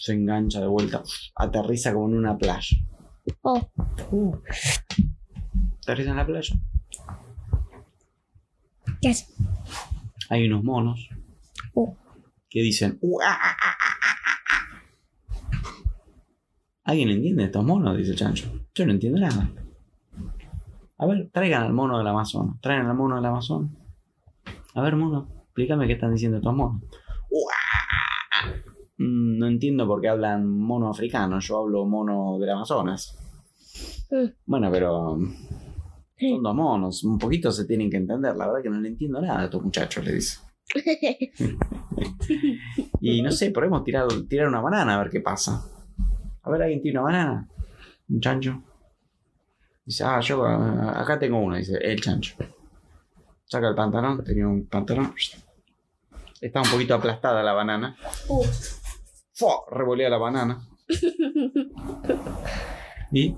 [0.09, 1.03] se engancha de vuelta,
[1.35, 2.77] aterriza como en una playa.
[3.43, 3.69] oh,
[5.83, 6.55] Aterriza en la playa.
[9.01, 9.27] ¿qué hace?
[10.29, 11.09] hay unos monos
[11.75, 11.93] Uh.
[12.49, 12.99] que dicen.
[16.83, 17.95] ¿Alguien entiende estos monos?
[17.97, 18.51] Dice el chancho.
[18.73, 19.51] Yo no entiendo nada.
[20.97, 22.59] A ver, traigan al mono del Amazonas.
[22.61, 23.69] Traigan al mono del Amazonas.
[24.73, 26.81] A ver, mono, explícame qué están diciendo estos monos.
[27.29, 27.55] "Uh, ah,
[27.91, 28.53] ah, ah".
[28.97, 31.39] Mm, No entiendo por qué hablan mono africano.
[31.39, 33.17] Yo hablo mono del Amazonas.
[34.11, 34.25] Mm.
[34.45, 35.17] Bueno, pero
[36.19, 37.05] son dos monos.
[37.05, 38.35] Un poquito se tienen que entender.
[38.35, 40.39] La verdad que no le entiendo nada a estos muchachos, le dice.
[43.01, 45.65] Y no sé, podemos tirar, tirar una banana a ver qué pasa.
[46.43, 47.49] A ver, ¿alguien tiene una banana?
[48.09, 48.61] Un chancho.
[49.85, 52.35] Dice, ah, yo eh, acá tengo una, dice, el chancho.
[53.45, 55.13] Saca el pantalón, tenía un pantalón.
[56.41, 57.95] Está un poquito aplastada la banana.
[58.27, 58.43] Uh.
[59.39, 59.63] ¡Fua!
[59.71, 60.59] Revolea la banana.
[63.11, 63.35] Y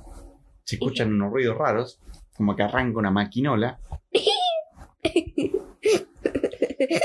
[0.65, 2.01] se escuchan unos ruidos raros,
[2.35, 3.79] como que arranca una maquinola.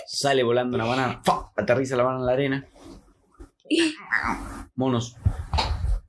[0.07, 1.53] Sale volando una banana, ¡fua!
[1.55, 2.67] aterriza la banana en la arena.
[4.75, 5.17] Monos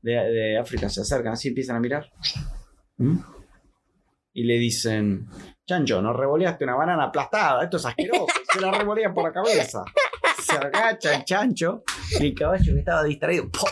[0.01, 2.11] de, de África se acercan, así empiezan a mirar.
[2.97, 3.19] ¿Mm?
[4.33, 5.27] Y le dicen,
[5.67, 8.25] Chancho, nos revoleaste una banana aplastada, esto es asqueroso.
[8.51, 9.83] Se la revolean por la cabeza.
[10.47, 11.83] Se agacha el chancho
[12.19, 13.69] y el caballo que estaba distraído ¡pum!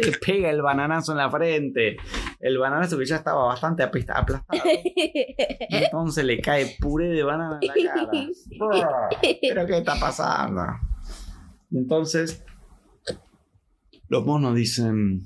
[0.00, 1.96] le pega el bananazo en la frente.
[2.40, 4.32] El bananazo que ya estaba bastante aplastado.
[5.68, 8.10] Entonces le cae puré de banana en la cara.
[9.42, 10.62] ¿Pero qué está pasando?
[11.70, 12.42] Y entonces
[14.08, 15.22] los monos dicen,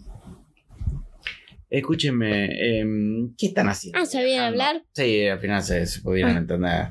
[1.70, 3.98] escúchenme, em, ¿qué están haciendo?
[4.00, 4.84] Ah, ¿sabían Viajando?" hablar?
[4.92, 6.38] Sí, al final se, se pudieron Ah.
[6.38, 6.88] entender.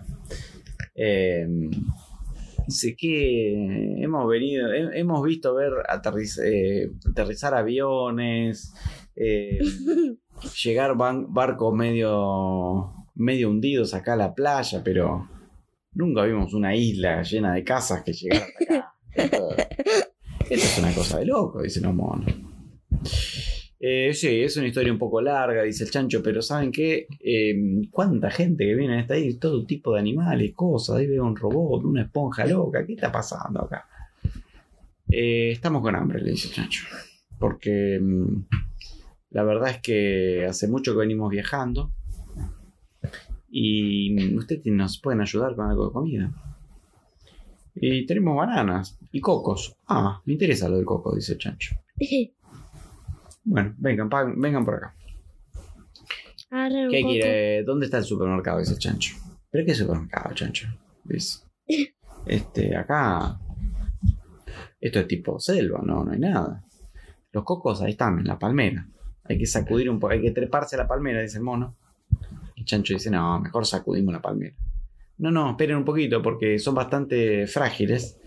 [0.96, 1.72] Em,
[2.68, 3.54] Dice que
[4.04, 8.74] hemos venido, he- hemos visto ver aterriz- eh, aterrizar aviones,
[9.16, 9.60] eh,
[10.64, 15.30] llegar ban- barcos medio, medio hundidos acá a la playa, pero
[15.94, 18.94] nunca vimos una isla llena de casas que llegara hasta acá.
[19.14, 19.50] Esto,
[20.50, 22.26] esto es una cosa de loco, dicen los monos.
[23.88, 27.06] Eh, sí, es una historia un poco larga, dice el chancho, pero ¿saben qué?
[27.20, 29.40] Eh, ¿Cuánta gente que viene a esta isla?
[29.40, 30.96] Todo tipo de animales, cosas.
[30.96, 32.84] Ahí veo un robot, una esponja loca.
[32.84, 33.88] ¿Qué está pasando acá?
[35.08, 36.84] Eh, estamos con hambre, le dice el chancho.
[37.38, 38.46] Porque mm,
[39.30, 41.92] la verdad es que hace mucho que venimos viajando.
[43.52, 46.32] Y mm, ustedes nos pueden ayudar con algo de comida.
[47.76, 49.76] Y tenemos bananas y cocos.
[49.86, 51.76] Ah, me interesa lo del coco, dice el chancho.
[53.46, 54.96] Bueno, vengan, pa- vengan por acá.
[56.90, 57.64] ¿Qué quiere?
[57.64, 58.60] ¿Dónde está el supermercado?
[58.60, 59.16] Dice el chancho.
[59.52, 60.68] ¿Pero qué supermercado, chancho?
[61.04, 61.40] Dice.
[62.28, 63.40] Este, acá.
[64.82, 66.64] Esto es tipo selva, no, no hay nada.
[67.32, 68.88] Los cocos ahí están, en la palmera.
[69.26, 71.78] Hay que sacudir un poco, hay que treparse a la palmera, dice el mono.
[72.56, 74.56] El chancho dice, no, mejor sacudimos la palmera.
[75.20, 78.18] No, no, esperen un poquito porque son bastante frágiles.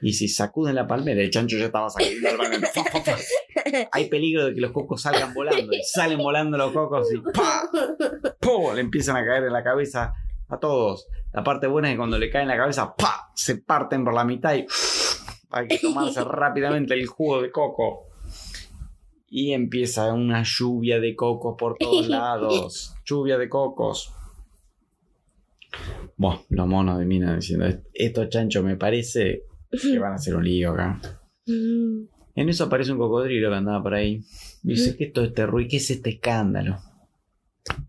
[0.00, 2.68] Y si sacuden la palmera, el chancho ya estaba sacudiendo la palmera.
[3.92, 5.72] Hay peligro de que los cocos salgan volando.
[5.72, 7.68] Y salen volando los cocos y ¡pa!
[8.40, 8.74] ¡pum!
[8.74, 10.14] le empiezan a caer en la cabeza
[10.48, 11.08] a todos.
[11.32, 13.30] La parte buena es que cuando le cae en la cabeza, ¡pa!
[13.34, 14.66] se parten por la mitad y
[15.50, 18.06] hay que tomarse rápidamente el jugo de coco.
[19.32, 22.96] Y empieza una lluvia de cocos por todos lados.
[23.04, 24.12] Lluvia de cocos.
[26.16, 30.44] Bueno, los monos de mina diciendo, estos chanchos me parece que van a hacer un
[30.44, 31.00] lío acá.
[32.34, 34.22] En eso aparece un cocodrilo que andaba por ahí.
[34.62, 35.68] Dice, ¿qué es todo este ruido?
[35.70, 36.78] ¿Qué es este escándalo?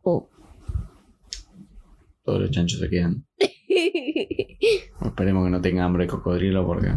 [0.02, 0.30] Oh.
[2.24, 3.26] Todos los chanchos se quedan.
[5.06, 6.92] Esperemos que no tenga hambre el cocodrilo porque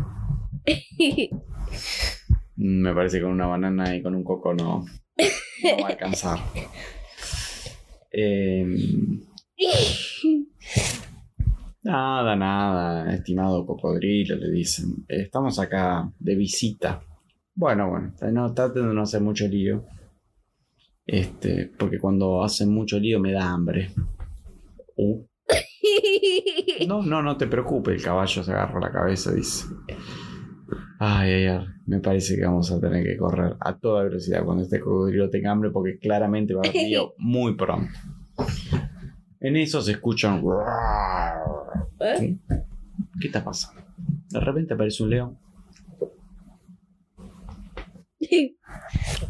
[2.56, 6.38] me parece que con una banana y con un coco no, no va a alcanzar.
[8.12, 8.64] Eh,
[11.82, 15.04] nada, nada, estimado cocodrilo, le dicen.
[15.08, 17.02] Estamos acá de visita.
[17.54, 19.84] Bueno, bueno, no, traten de no hacer mucho lío.
[21.06, 23.90] Este, porque cuando hacen mucho lío me da hambre.
[24.96, 25.24] Uh.
[26.88, 29.66] No, no, no te preocupes, el caballo se agarra la cabeza y dice.
[30.98, 34.64] Ay, ay, ay, me parece que vamos a tener que correr a toda velocidad cuando
[34.64, 37.92] este cocodrilo tenga hambre porque claramente va a haber lío muy pronto.
[39.40, 40.42] En eso se escuchan...
[42.00, 42.38] ¿Eh?
[43.20, 43.82] ¿Qué está pasando?
[44.30, 45.38] De repente aparece un león.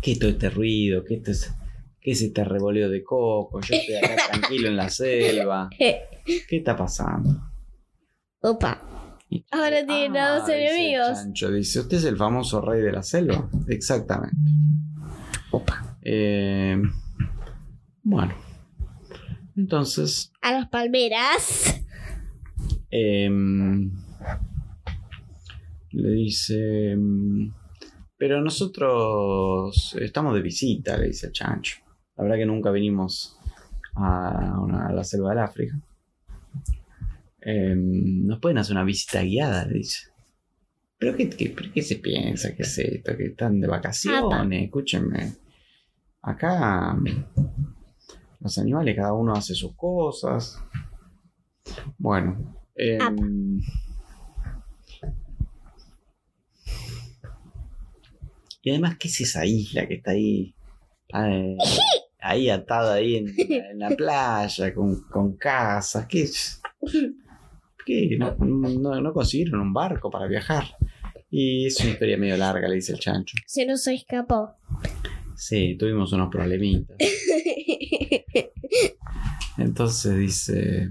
[0.01, 1.05] ¿Qué es todo este ruido?
[1.05, 1.53] ¿Qué, es,
[2.01, 3.61] ¿Qué es este revoleo de coco?
[3.61, 5.69] Yo estoy acá tranquilo en la selva.
[5.79, 7.41] ¿Qué está pasando?
[8.41, 8.81] Opa.
[9.51, 11.09] Ahora dice el enemigos.
[11.15, 13.49] chancho, dice, ¿usted es el famoso rey de la selva?
[13.69, 14.37] Exactamente.
[15.51, 15.99] Opa.
[16.03, 16.77] Eh,
[18.03, 18.35] bueno.
[19.57, 21.81] Entonces, A las palmeras.
[22.91, 23.91] em,
[25.91, 27.53] le dice, em,
[28.27, 31.77] pero nosotros estamos de visita, le dice el chancho.
[32.17, 33.39] La verdad que nunca venimos
[33.97, 35.79] a, una- a la selva del África.
[37.43, 40.09] Em, Nos pueden hacer una visita guiada, le dice.
[40.97, 42.55] ¿Pero qué, qué, pero qué se piensa?
[42.55, 43.15] ¿Qué es esto?
[43.15, 44.63] ¿Que están de vacaciones?
[44.65, 45.35] Escúchenme.
[46.23, 46.97] Acá
[48.41, 50.59] los animales, cada uno hace sus cosas.
[51.99, 52.57] Bueno.
[52.75, 53.61] em,
[58.65, 60.55] Y además, ¿qué es esa isla que está ahí?
[61.15, 61.57] eh,
[62.19, 66.07] ahí atada ahí en, en la playa, con, con casas.
[66.07, 66.63] ¿Qué es?
[67.85, 68.17] ¿Qué?
[68.19, 70.65] No, no, no consiguieron un barco para viajar.
[71.31, 73.37] Y es una historia medio larga, le dice el chancho.
[73.47, 74.55] Se nos escapó.
[75.37, 76.97] Sí, tuvimos unos problemitas.
[79.59, 80.89] Entonces dice.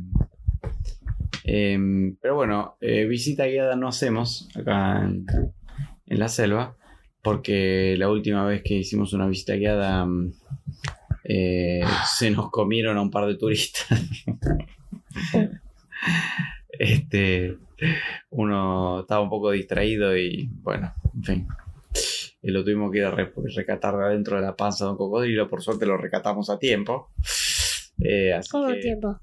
[1.43, 5.25] em, pero bueno, eh, visita guiada no hacemos acá en,
[6.05, 6.77] en la selva.
[7.23, 10.33] Porque la última vez que hicimos una visita guiada mm,
[11.23, 11.81] eh,
[12.17, 13.87] se nos comieron a un par de turistas.
[16.69, 17.57] este,
[18.29, 21.47] uno estaba un poco distraído y bueno, en fin.
[22.41, 24.97] Y lo tuvimos que ir a re- recatar de adentro de la panza de un
[24.97, 25.49] cocodrilo.
[25.49, 27.09] Por suerte lo recatamos a tiempo.
[27.99, 29.19] Eh, así ¿Cómo que- tiempo?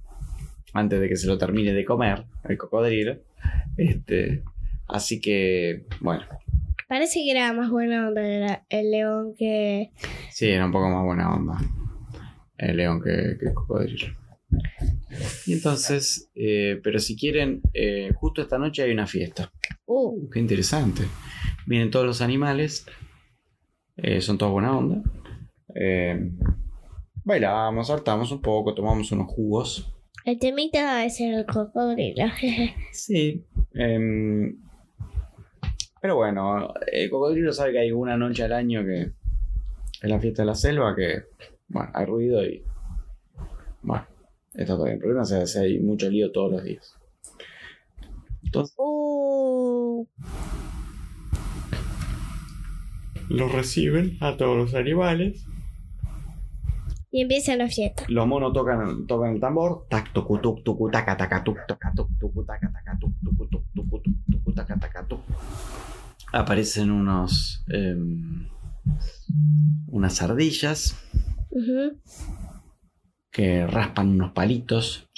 [0.72, 3.16] antes de que se lo termine de comer el cocodrilo.
[3.76, 4.42] Este,
[4.86, 6.22] así que, bueno,
[6.90, 9.92] Parece que era más buena onda el, león que.
[10.32, 11.56] sí, era un poco más buena onda
[12.58, 14.08] el león que, que el cocodrilo.
[15.46, 19.52] Y entonces, eh, pero si quieren, eh, justo esta noche hay una fiesta.
[19.86, 21.02] Uh, Qué interesante.
[21.64, 22.84] Vienen todos los animales,
[23.96, 25.00] eh, son todos buena onda.
[27.22, 29.94] Bailamos, saltamos un poco, tomamos unos jugos.
[30.24, 32.24] el temita es el cocodrilo.
[32.92, 33.46] Sí.
[36.00, 39.12] Pero bueno, el cocodrilo sabe que hay una noche al año que
[40.02, 41.24] es la fiesta de la selva, que,
[41.68, 42.64] bueno, hay ruido y,
[43.82, 44.06] bueno,
[44.54, 44.96] está todo bien.
[44.96, 46.96] El problema es que hay mucho lío todos los días.
[48.42, 50.06] Entonces, uh,
[53.28, 55.44] los reciben a todos los animales.
[57.10, 58.04] Y empieza la fiesta.
[58.08, 59.86] Los monos tocan, tocan el tambor.
[59.88, 63.64] Tac, tucu, tuc, tucu, taca, taca, tuc, taca, tuc, tucu, taca, taca, tuc, tucu, tuc,
[63.74, 65.20] tucu, tuc, tucu, taca, taca, tuc.
[66.32, 67.64] Aparecen unos.
[67.68, 68.48] em,
[69.88, 70.96] unas ardillas
[73.30, 75.08] que raspan unos palitos.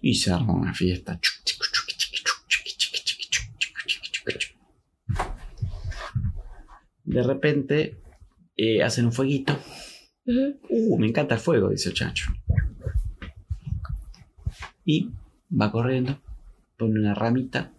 [0.00, 1.20] Y se arma una fiesta.
[7.04, 8.07] De repente
[8.58, 9.56] eh, hacen un fueguito.
[10.26, 12.30] Uh, me encanta el fuego, dice el chancho.
[14.84, 15.10] Y
[15.50, 16.18] va corriendo,
[16.76, 17.72] pone una ramita,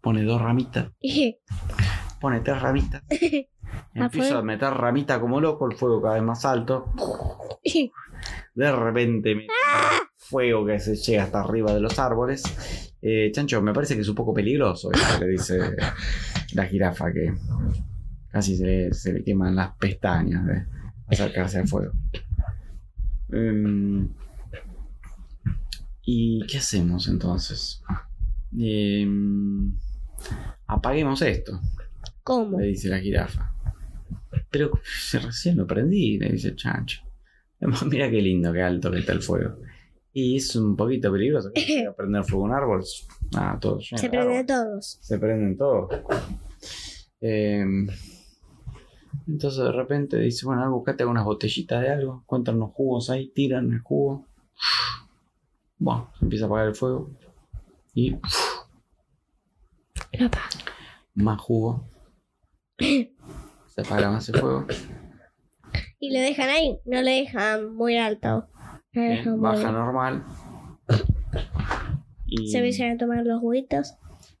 [0.00, 0.90] pone dos ramitas,
[2.20, 3.02] pone tres ramitas.
[3.94, 6.92] Empieza a meter ramita como loco, el fuego cada vez más alto.
[8.54, 9.52] De repente mete
[10.16, 12.42] fuego que se llega hasta arriba de los árboles.
[13.00, 15.58] Eh, chancho, me parece que es un poco peligroso esto, le dice
[16.54, 17.32] la jirafa, que
[18.32, 20.64] casi se le, se le queman las pestañas de
[21.08, 21.92] acercarse al fuego.
[23.34, 24.10] Em,
[26.04, 27.82] ¿Y qué hacemos entonces?
[28.58, 29.72] Em,
[30.66, 31.58] apaguemos esto,
[32.22, 32.58] ¿Cómo?
[32.60, 33.54] le dice la jirafa.
[34.50, 37.00] Pero si recién lo prendí, le dice el chancho.
[37.88, 39.56] Mira qué lindo, qué alto que está el fuego.
[40.12, 41.50] Y es un poquito peligroso.
[41.54, 42.84] ¿Cómo se va a prender fuego un árbol?
[43.34, 44.46] Ah, todo Se de prende árbol.
[44.46, 44.98] todos.
[45.00, 45.88] Se prenden todos.
[47.22, 47.86] Em,
[49.26, 53.72] entonces de repente dice, bueno, buscate unas botellitas de algo, encuentran unos jugos ahí, tiran
[53.72, 54.26] el jugo.
[55.78, 57.10] Bueno, se empieza a apagar el fuego.
[57.94, 58.12] Y
[60.12, 60.48] Lo apaga.
[61.14, 61.88] más jugo.
[62.78, 64.66] Se apaga más el fuego.
[65.98, 66.78] Y lo dejan ahí.
[66.84, 68.48] No lo dejan muy alto.
[68.92, 70.24] Lo Bien, dejan muy- baja normal.
[72.26, 73.94] Y, Se empiezan a tomar los juguitos.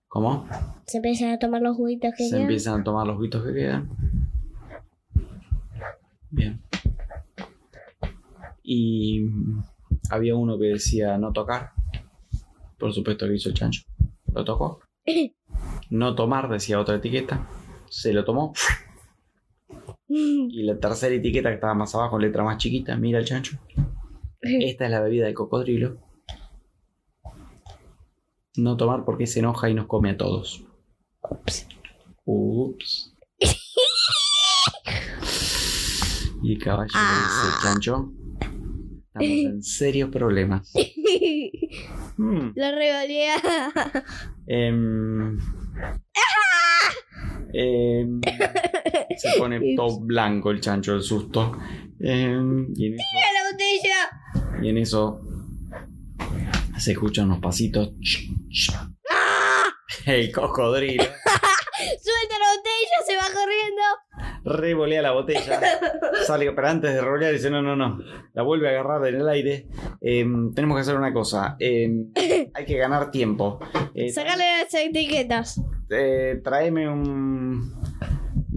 [0.08, 0.46] ¿Cómo?
[0.86, 2.42] Se empiezan a tomar los juguitos que Se quedan.
[2.42, 3.90] empiezan a tomar los juguitos que quedan.
[6.32, 6.62] Bien.
[8.62, 9.26] Y
[10.10, 11.72] había uno que decía no tocar.
[12.78, 13.82] Por supuesto que hizo el chancho.
[14.34, 14.80] Lo tocó.
[15.90, 17.46] No tomar, decía otra etiqueta.
[17.90, 18.54] Se lo tomó.
[20.14, 23.58] Y la tercera etiqueta que estaba más abajo, letra más chiquita, mira el chancho.
[24.40, 25.98] Esta es la bebida del cocodrilo.
[28.56, 30.64] No tomar porque se enoja y nos come a todos.
[31.30, 31.66] Ups.
[32.24, 33.14] Ups.
[36.42, 37.50] Y el caballero Ah.
[37.54, 38.12] dice, chancho,
[39.06, 40.72] estamos en serios problemas.
[42.16, 43.36] Hmm, Lo revolea.
[44.46, 45.38] em,
[47.54, 48.20] em,
[49.16, 51.56] se pone todo blanco el chancho del susto.
[52.00, 54.60] Y, en eso, la botella!
[54.62, 55.20] y en eso
[56.78, 57.92] se escuchan unos pasitos.
[60.06, 62.98] El cocodrilo ¡Suelta la botella!
[63.06, 63.82] ¡Se va corriendo!
[64.44, 65.60] Revolea la botella.
[66.26, 67.98] Sale, pero antes de revolear dice, no, no, no.
[68.34, 69.66] La vuelve a agarrar en el aire.
[70.00, 71.56] Em, tenemos que hacer una cosa.
[71.58, 72.08] Em,
[72.54, 73.58] hay que ganar tiempo.
[73.94, 75.60] Eh, las etiquetas.
[75.90, 77.72] eh, tráeme un.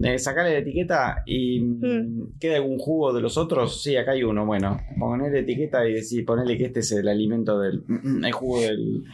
[0.02, 2.38] Eh, sacale la etiqueta y Mm.
[2.38, 3.82] queda algún jugo de los otros.
[3.82, 4.44] Sí, acá hay uno.
[4.44, 7.82] Bueno, ponele etiqueta y decir, ponele que este es el alimento del.
[8.22, 9.04] el jugo del,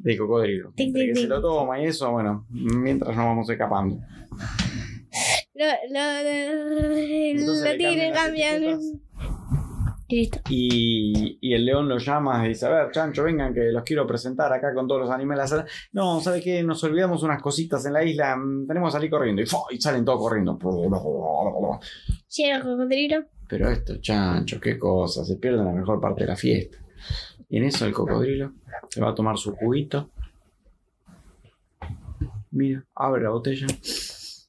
[0.00, 0.72] del cocodrilo.
[0.74, 4.00] Tic, Entre tic, que se lo toma y eso, bueno, mientras nos vamos escapando.
[5.56, 6.02] Lo, lo,
[7.46, 8.62] lo, lo tienen, cambian.
[10.08, 10.38] Listo.
[10.48, 14.06] Y, y el león lo llama y dice, a ver, chancho, vengan que los quiero
[14.06, 15.52] presentar acá con todos los animales.
[15.92, 16.62] No, ¿sabe qué?
[16.62, 19.42] Nos olvidamos unas cositas en la isla, mm, tenemos que salir corriendo.
[19.42, 20.52] Y, salen todos corriendo.
[22.38, 23.24] El cocodrilo.
[23.48, 26.78] Pero esto, chancho, qué cosa, se pierde la mejor parte de la fiesta.
[27.48, 28.52] Y en eso el cocodrilo
[28.88, 30.10] se va a tomar su juguito.
[32.50, 33.66] Mira, abre la botella,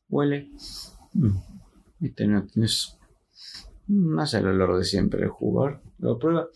[0.09, 0.49] huele.
[1.17, 1.37] Mm,
[2.05, 2.67] Este no tiene.
[3.87, 5.81] No hace el olor de siempre el jugador.
[5.97, 6.47] Lo prueba.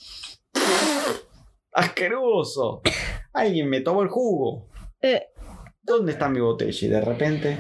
[1.74, 2.82] ¡Asqueroso!
[3.34, 4.68] Alguien me tomó el jugo.
[5.02, 5.28] Eh.
[5.84, 6.88] ¿Dónde está mi botella?
[6.88, 7.58] Y de repente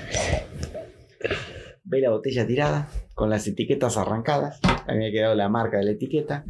[1.83, 4.59] ve la botella tirada con las etiquetas arrancadas.
[4.87, 6.45] Había quedado la marca de la etiqueta.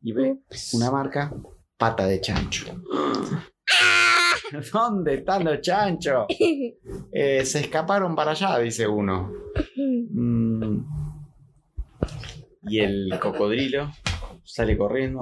[0.00, 0.74] Y ve Ups.
[0.74, 1.32] una marca
[1.76, 2.66] pata de chancho.
[4.72, 6.26] ¿Dónde están los chanchos?
[7.14, 9.30] Eh, se escaparon para allá, dice uno.
[10.10, 10.78] Mm.
[12.62, 13.90] Y el cocodrilo
[14.44, 15.20] sale corriendo,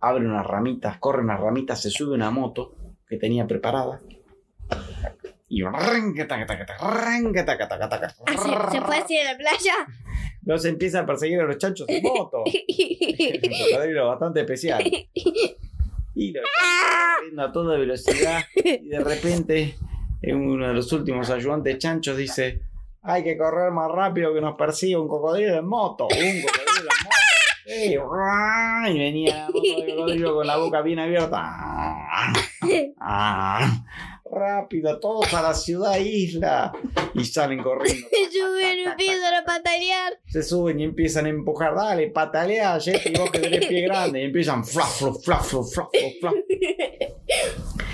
[0.00, 2.74] abre unas ramitas, corre unas ramitas, se sube a una moto
[3.08, 4.00] que tenía preparada.
[5.48, 5.62] Y.
[8.26, 9.74] Así, se fue hacia la playa.
[10.44, 12.44] Los empieza a perseguir a los chanchos en moto.
[12.46, 14.84] Es un cocodrilo bastante especial.
[16.20, 18.42] Y corriendo a toda velocidad.
[18.54, 19.74] Y de repente,
[20.20, 22.60] en uno de los últimos ayudantes chanchos dice:
[23.02, 26.04] Hay que correr más rápido que nos persigue un cocodrilo en moto.
[26.04, 26.90] Un cocodrilo
[27.64, 28.90] en moto.
[28.90, 31.56] Y venía del cocodrilo con la boca bien abierta.
[34.30, 36.72] Rápido, todos a la ciudad isla.
[37.14, 38.06] Y salen corriendo.
[38.10, 40.12] Se suben y empiezan a patalear.
[40.26, 44.20] Se suben y empiezan a empujar, dale, patalea, Jet, y vos que tenés pie grande,
[44.20, 46.34] y empiezan flaf, flaf, flaf, flaf, flaf, flaf.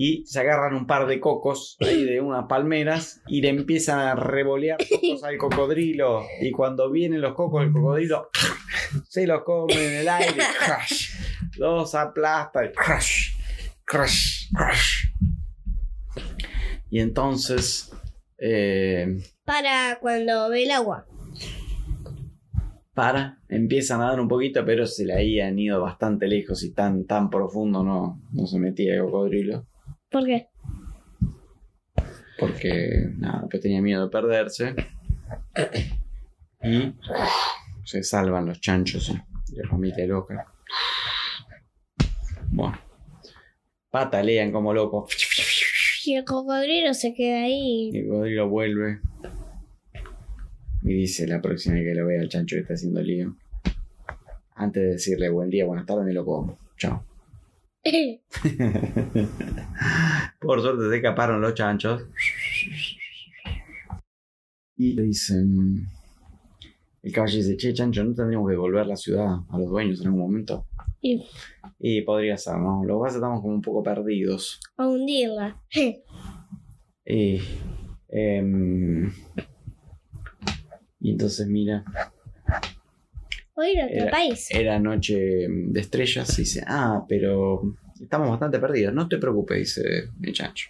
[0.00, 4.14] Y se agarran un par de cocos ahí de unas palmeras y le empiezan a
[4.14, 6.22] revolear cocos al cocodrilo.
[6.40, 8.30] Y cuando vienen los cocos, el cocodrilo
[9.08, 11.16] se los come en el aire, crash,
[11.56, 13.32] los aplasta y crash,
[13.84, 15.07] crash, crash.
[16.90, 17.92] Y entonces,
[18.38, 21.06] eh, Para cuando ve el agua.
[22.94, 27.04] para, empiezan a dar un poquito, pero se le habían ido bastante lejos y tan,
[27.06, 29.66] tan profundo no, no se metía el cocodrilo.
[30.10, 30.48] ¿Por qué?
[32.38, 34.74] Porque, nada, pues tenía miedo de perderse.
[36.62, 36.92] Y
[37.84, 40.46] se salvan los chanchos y la familia loca.
[42.50, 42.78] Bueno,
[43.90, 45.14] patalean como locos.
[46.08, 47.90] Y el cocodrilo se queda ahí.
[47.92, 49.02] El cocodrilo vuelve
[50.82, 53.36] y dice la próxima vez que lo vea el chancho que está haciendo lío.
[54.54, 56.56] Antes de decirle buen día, buenas tardes, me lo como.
[56.78, 57.04] Chao.
[60.40, 62.06] Por suerte se escaparon los chanchos.
[64.78, 65.88] Y le dicen.
[67.02, 70.00] El caballo dice: Che, chancho, ¿no tendríamos que volver a la ciudad a los dueños
[70.00, 70.64] en algún momento?
[71.00, 71.24] Y
[71.78, 72.84] Y podría ser, ¿no?
[72.84, 74.60] Lo que pasa estamos como un poco perdidos.
[74.76, 75.60] a hundirla.
[77.06, 77.40] Y,
[78.08, 79.10] em,
[81.00, 81.84] y entonces, mira,
[83.54, 84.48] O ir a otro Era- país.
[84.50, 86.38] era noche de estrellas.
[86.38, 88.94] Y dice: Ah, pero estamos bastante perdidos.
[88.94, 90.68] No te preocupes, dice el chancho.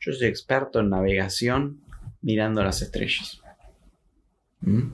[0.00, 1.80] Yo soy experto en navegación
[2.22, 3.40] mirando las estrellas.
[4.60, 4.90] ¿Mm?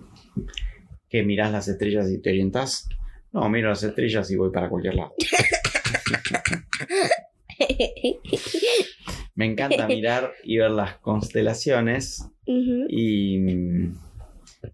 [1.09, 2.89] ¿Que mirás las estrellas y te orientás?
[3.37, 5.15] No, miro las estrellas y voy para cualquier lado.
[9.35, 12.27] Me encanta mirar y ver las constelaciones.
[12.47, 12.87] Ujú.
[12.89, 13.99] Y mm,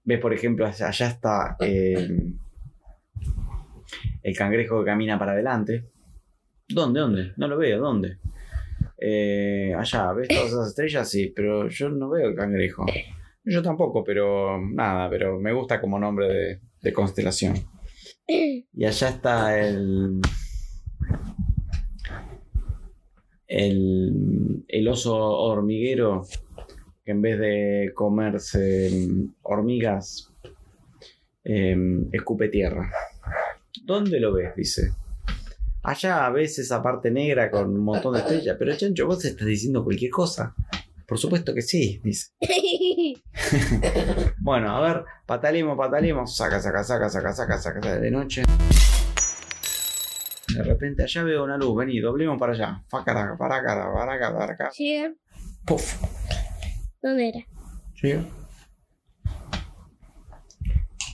[0.05, 2.09] ves, por ejemplo, allá allá está eh,
[4.23, 5.91] el cangrejo que camina para adelante.
[6.69, 7.01] ¿Dónde?
[7.01, 7.33] ¿Dónde?
[7.39, 8.19] No lo veo, ¿dónde?
[8.97, 11.11] Eh, allá, ¿ves todas esas estrellas?
[11.11, 12.87] Sí, pero yo no veo el cangrejo.
[13.43, 17.72] Yo tampoco, pero nada, pero me gusta como nombre de, de constelación.
[18.75, 20.21] Y allá está el.
[23.47, 26.27] El, oso hormiguero
[27.05, 28.91] que en vez de comerse
[29.43, 30.33] hormigas,
[31.45, 32.91] em, escupe tierra.
[33.85, 34.55] ¿Dónde lo ves?
[34.57, 34.93] Dice.
[35.83, 38.57] Allá ves esa parte negra con un montón de estrellas.
[38.59, 40.55] Pero Chancho, vos estás diciendo cualquier cosa.
[41.13, 42.33] Por supuesto que sí, dice.
[44.41, 46.35] Bueno, a ver, patalemos, patalemos.
[46.35, 48.45] Saca, saca, saca, saca, saca, saca, de noche.
[50.57, 52.83] De repente allá veo una luz, vení, doblemos para allá.
[52.89, 54.71] Fa caraca, para acá, para acá, para acá.
[54.71, 55.19] Llegan.
[55.67, 56.01] Puf.
[57.03, 57.41] ¿Dónde era?
[58.01, 58.25] Llega.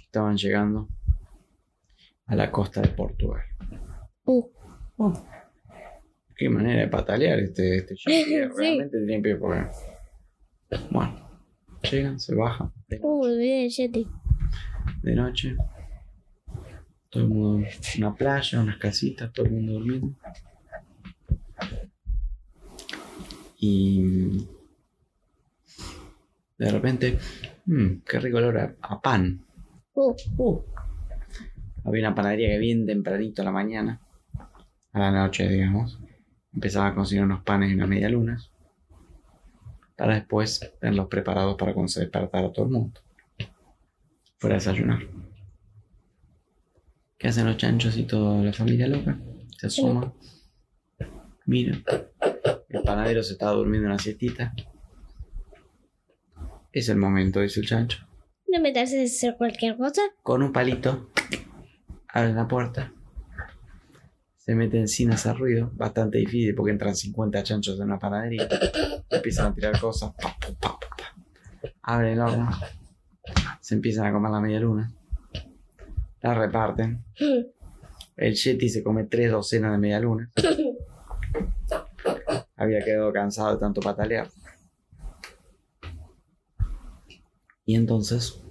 [0.04, 0.88] Estaban llegando
[2.26, 3.42] a la costa de Portugal.
[4.26, 4.48] Uh,
[6.38, 8.12] Qué manera de patalear este, este chico.
[8.12, 8.36] Sí.
[8.56, 9.66] Realmente tiene pie porque.
[10.90, 11.14] Bueno,
[11.90, 14.06] llegan, se bajan de, uh, olvidé del Yeti.
[15.02, 15.56] de noche.
[17.10, 17.66] Todo el mundo,
[17.98, 20.14] una playa, unas casitas, todo el mundo durmiendo.
[23.60, 24.46] Y
[26.58, 27.18] de repente,
[27.66, 29.44] mmm, qué rico olor a, a pan.
[29.94, 30.60] Uh, Uh.
[31.84, 34.00] Había una panadería que bien tempranito a la mañana,
[34.92, 35.98] a la noche, digamos,
[36.52, 38.50] empezaba a cocinar unos panes y unas medialunas,
[39.98, 43.00] para después tenerlos preparados para cuando se despertara todo el mundo.
[44.38, 45.00] Fuera a desayunar.
[47.18, 49.18] ¿Qué hacen los chanchos y toda la familia loca?
[49.58, 50.14] Se asoman,
[51.46, 51.82] miran.
[52.68, 54.54] El panadero se estaba durmiendo una siestita.
[56.70, 58.06] Es el momento, dice el chancho.
[58.46, 60.02] ¿No meterse a hacer cualquier cosa?
[60.22, 61.10] con un palito,
[62.06, 62.92] abre la puerta,
[64.48, 68.48] se meten sin hacer ruido, bastante difícil porque entran 50 chanchos en una panadería,
[69.10, 70.78] empiezan a tirar cosas, pa, pa, pa,
[71.82, 72.48] abren el horno,
[73.60, 74.90] se empiezan a comer la media luna,
[76.22, 77.04] la reparten,
[78.16, 80.32] el Yeti se come tres docenas de media luna,
[82.56, 84.30] había quedado cansado de tanto patalear.
[87.66, 88.42] Y entonces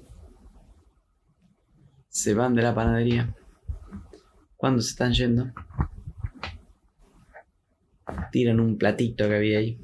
[2.10, 3.36] se van de la panadería.
[4.58, 5.52] Cuando se están yendo,
[8.32, 9.80] tiran un platito que había ahí.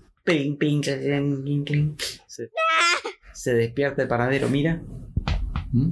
[3.33, 4.81] Se, despierta el panadero, mira.
[5.71, 5.91] ¿Mm?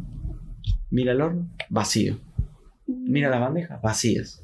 [0.90, 2.20] Mira el horno, vacío.
[2.88, 4.44] Mira las bandejas, vacías.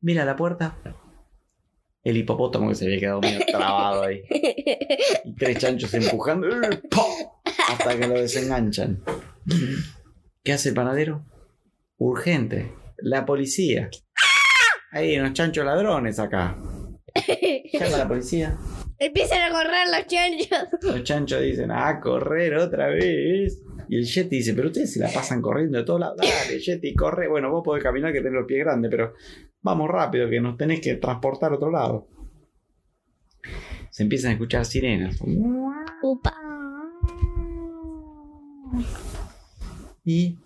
[0.00, 0.78] Mira la puerta.
[2.02, 4.22] El hipopótamo que se había quedado medio trabado ahí.
[5.24, 6.48] Y tres chanchos empujando.
[6.48, 6.82] ¡eh!
[7.68, 9.02] Hasta que lo desenganchan.
[10.42, 11.26] ¿Qué hace el panadero?
[11.98, 12.72] Urgente.
[12.98, 13.90] La policía.
[14.92, 16.56] Hay unos chanchos ladrones acá.
[17.72, 18.58] Llama a la policía.
[18.98, 20.82] Empiezan a correr los chanchos.
[20.82, 23.62] Los chanchos dicen, a correr otra vez.
[23.88, 26.16] Y el Yeti dice, pero ustedes se la pasan corriendo de todos lados.
[26.18, 27.28] Dale, Yeti, corre.
[27.28, 29.14] Bueno, vos podés caminar que tenés los pies grandes, pero
[29.62, 32.08] vamos rápido que nos tenés que transportar a otro lado.
[33.90, 35.18] Se empiezan a escuchar sirenas.
[36.02, 36.34] Upa.
[40.04, 40.38] Y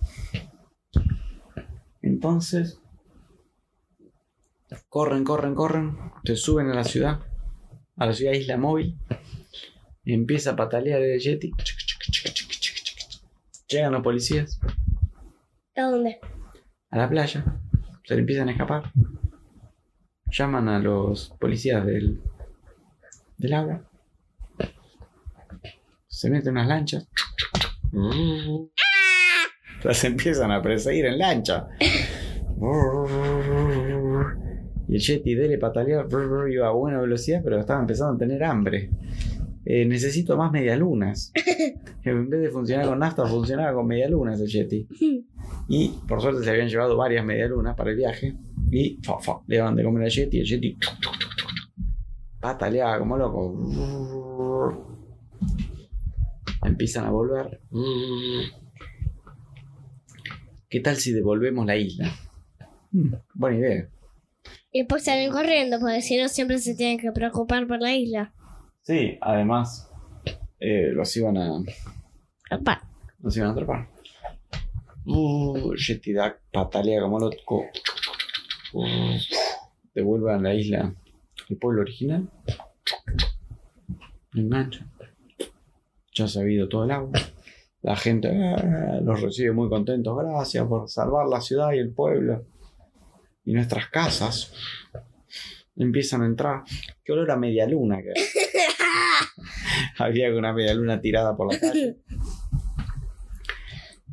[2.01, 2.82] entonces
[4.89, 7.21] corren, corren, corren, se suben a la ciudad,
[7.97, 8.97] a la ciudad Isla Móvil,
[10.05, 11.53] y empieza a patalear el Yeti.
[13.69, 14.61] Llegan los policías
[15.77, 16.21] ¿A dónde?
[16.91, 17.45] a la playa,
[18.05, 18.93] se le empiezan a escapar.
[20.27, 22.21] Llaman a los policías del,
[23.39, 23.83] del agua.
[26.07, 27.09] Se meten unas lanchas.
[29.83, 31.69] Las empiezan a perseguir en lancha.
[34.93, 36.07] Y el Yeti dele patalear
[36.51, 38.91] iba a buena velocidad, pero estaba empezando a tener hambre.
[39.65, 41.33] Eh, necesito más medialunas.
[42.05, 44.87] en vez de funcionar con nafta, funcionaba con medialunas el Yeti.
[45.67, 48.37] Y por suerte se habían llevado varias medialunas para el viaje.
[48.71, 50.37] Y fa, fa, le daban de comer al Yeti.
[50.37, 50.77] Y el Yeti
[52.39, 54.85] pataleaba como loco.
[56.67, 57.63] Empiezan a volver.
[60.69, 62.13] ¿Qué tal si devolvemos la isla?
[62.91, 63.92] Hmm, buena idea.
[64.73, 68.33] Y después salen corriendo, porque si no siempre se tienen que preocupar por la isla.
[68.81, 69.91] Sí, además
[70.59, 71.63] eh, los iban a
[72.51, 72.83] Opa.
[73.21, 73.89] los iban a atrapar.
[75.05, 77.67] Uh, Yeti da patalea como loco.
[78.73, 79.17] Uh,
[79.95, 80.95] devuelvan la isla
[81.51, 82.31] el pueblo original.
[84.33, 84.91] Lo enganchan.
[86.15, 87.13] Ya se ha habido todo el agua.
[87.83, 90.17] La gente eh, los recibe muy contentos.
[90.17, 92.47] Gracias por salvar la ciudad y el pueblo.
[93.45, 94.53] Y nuestras casas.
[95.77, 96.63] Empiezan a entrar.
[97.05, 98.13] Qué olor a media luna que
[99.99, 101.97] había una media luna tirada por la calle.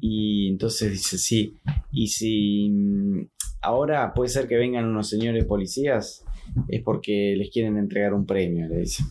[0.02, 1.58] Y entonces dice, sí,
[1.92, 3.28] y si mm,
[3.62, 6.24] ahora puede ser que vengan unos señores policías,
[6.68, 9.04] es porque les quieren entregar un premio, le dice.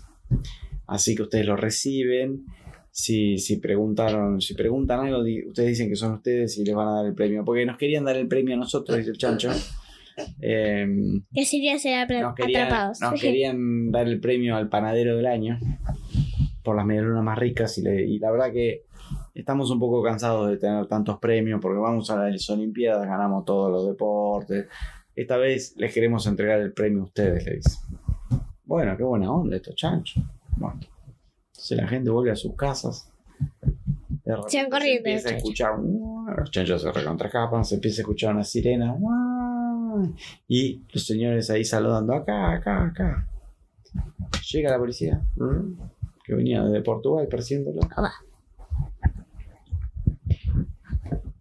[0.87, 2.47] Así que ustedes lo reciben.
[2.91, 6.95] Si, si preguntaron, si preguntan algo, ustedes dicen que son ustedes y les van a
[6.97, 7.45] dar el premio.
[7.45, 9.53] Porque nos querían dar el premio a nosotros, dice el chancho.
[10.41, 13.01] Em, Que sería ser nos querían, atrapados.
[13.01, 15.59] nos querían dar el premio al panadero del año
[16.63, 18.83] por las medialunas más ricas y, le- y la verdad que
[19.35, 23.71] estamos un poco cansados de tener tantos premios porque vamos a las Olimpiadas, ganamos todos
[23.71, 24.67] los deportes.
[25.15, 27.79] Esta vez les queremos entregar el premio a ustedes, le dice.
[28.65, 30.23] Bueno, qué buena onda estos chanchos.
[30.57, 30.79] Bueno,
[31.53, 33.11] Si la gente vuelve a sus casas.
[34.25, 34.61] de repente Se
[34.99, 35.73] empieza a escuchar.
[36.37, 38.95] Los chanchos se recontracapan, se empieza a escuchar una sirena.
[40.47, 42.15] Y los señores ahí saludando.
[42.15, 43.29] Acá, acá, acá.
[44.53, 45.23] Llega la policía.
[46.25, 47.81] Que venía de Portugal persiguiéndolo.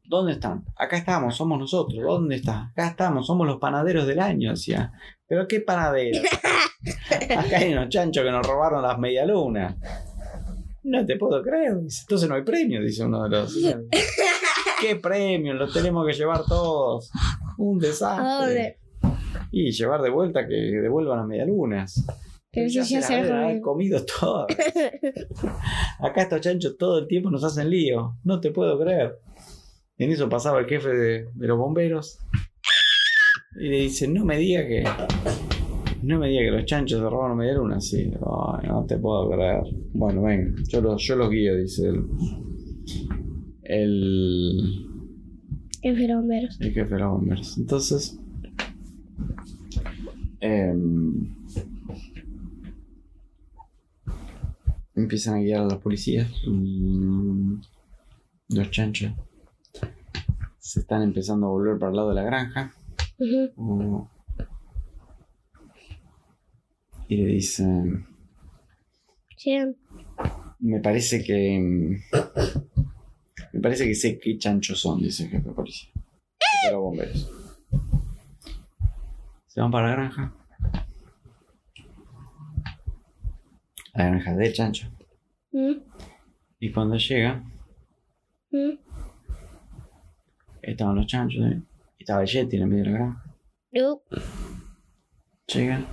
[0.09, 0.63] ¿Dónde están?
[0.77, 2.01] Acá estamos, somos nosotros.
[2.01, 2.69] ¿Dónde está?
[2.71, 4.93] Acá estamos, somos los panaderos del año, decía.
[5.27, 6.21] ¿Pero qué panaderos?
[7.37, 9.75] Acá hay unos chanchos que nos robaron las medialunas.
[10.83, 11.73] No te puedo creer.
[11.73, 13.53] Entonces no hay premio, dice uno de los.
[14.81, 15.53] ¿Qué premio?
[15.53, 17.11] Los tenemos que llevar todos.
[17.63, 18.77] Un desastre.
[19.51, 22.05] Y llevar de vuelta que devuelvan las medialunas.
[22.51, 24.47] Que ya se lo- haber comido todas.
[25.99, 28.15] Acá estos chanchos todo el tiempo nos hacen lío.
[28.23, 29.17] No te puedo creer.
[29.97, 32.19] En eso pasaba el jefe de, de los bomberos.
[33.59, 34.83] Y le dice, no me diga que.
[36.03, 37.81] No me diga que los chanchos se robaron media luna.
[37.81, 39.63] Sí, no te puedo creer.
[39.93, 42.05] Bueno, venga, yo los, yo los guío, dice el.
[43.63, 44.86] El,
[45.81, 46.57] Qué feo, bomberos.
[46.59, 47.57] jefe de los bomberos.
[47.57, 48.19] Entonces.
[50.39, 51.33] em,
[54.95, 56.29] empiezan a guiar a los policías.
[56.45, 57.59] y
[58.49, 59.11] los chanchos
[60.59, 62.73] se están empezando a volver para el lado de la granja.
[63.55, 64.09] Oh.
[67.07, 68.05] Y le dicen,
[69.43, 69.75] Llegan.
[70.59, 71.99] me parece que...
[73.57, 75.89] Me parece que sé qué chanchos son, dice el jefe de policía.
[76.63, 77.31] De los bomberos.
[79.47, 80.35] Se van para la granja.
[83.95, 84.87] La granja del chancho.
[85.51, 85.71] Mm,
[86.59, 87.43] Y cuando llega,
[88.51, 88.77] mm.
[90.61, 91.59] estaban los chanchos, ¿eh?
[91.97, 93.35] Y estaba el Yeti en el medio de la granja.
[93.71, 93.99] Uh,
[95.47, 95.87] Llegan.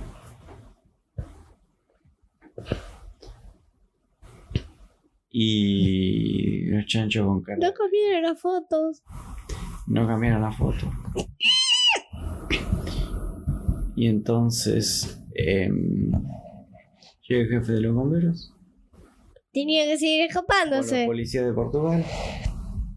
[5.37, 7.57] Y los chanchos con cara.
[7.61, 9.03] no cambiaron las fotos.
[9.85, 10.89] No cambiaron la foto.
[13.97, 16.09] Y entonces em,
[17.27, 18.53] llega el jefe de los bomberos
[19.51, 21.05] Tenía que seguir con la escapándose.
[21.05, 22.03] policía de Portugal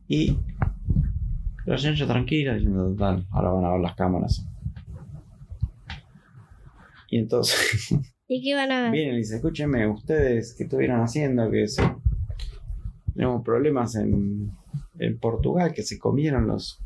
[0.07, 0.37] y
[1.67, 4.47] los chanchos tranquilos diciendo total, ahora van a ver las cámaras.
[7.11, 7.93] Y entonces
[8.29, 8.93] ¿Y qué van a ver?
[8.93, 11.83] vienen y dicen, escúchenme, ustedes que estuvieron haciendo que se-
[13.19, 14.53] tenemos problemas en,
[15.01, 16.81] en Portugal, que se comieron los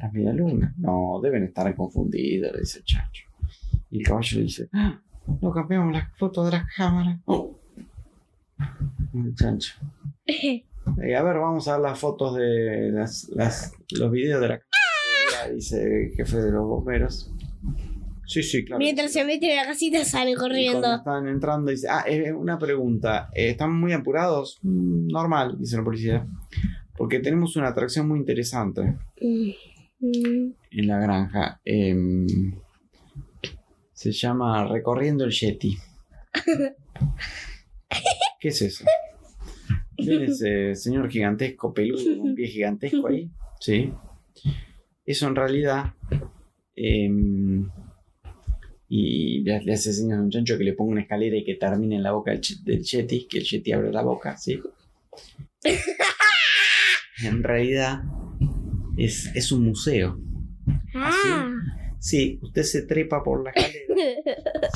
[0.00, 0.76] las medialunas.
[0.76, 3.24] No, deben estar confundidos, dice el chancho.
[3.92, 5.00] Y el caballo le dice, "Ah,
[5.40, 7.20] no cambiamos las fotos de las cámaras.
[7.26, 7.56] Oh.
[9.14, 9.74] El chancho.
[10.26, 10.64] "Eh,
[11.16, 14.66] a ver, vamos a ver las fotos de las, las- los videos de la cámara
[15.30, 17.32] seguridad", dice el jefe de los bomberos.
[18.32, 18.78] Sí, sí, claro.
[18.78, 20.94] Mientras se meten en la casita salen Y cuando corriendo.
[20.94, 24.58] están entrando, dice, ah, eh, una pregunta, eh, ¿están muy apurados?
[24.62, 26.26] "Mm, Normal, dice la policía.
[26.96, 29.50] Porque tenemos una atracción muy interesante Mm,
[30.70, 31.60] en la granja.
[31.64, 32.26] Em,
[33.92, 35.76] se llama Recorriendo el Yeti.
[38.40, 38.84] ¿Qué es eso?
[39.98, 43.30] ¿Ven ese señor gigantesco, peludo, con un pie gigantesco ahí?
[43.60, 43.92] Sí.
[45.04, 45.92] Eso en realidad.
[46.74, 47.68] em,
[48.94, 51.54] y le, le hace señas a un chancho que le ponga una escalera y que
[51.54, 54.60] termine en la boca del, Yeti, que el Yeti abre la boca, ¿sí?
[57.24, 58.02] en realidad
[58.98, 60.20] es, es un museo.
[60.94, 61.48] Ah.
[61.98, 63.94] Sí, usted se trepa por la escalera,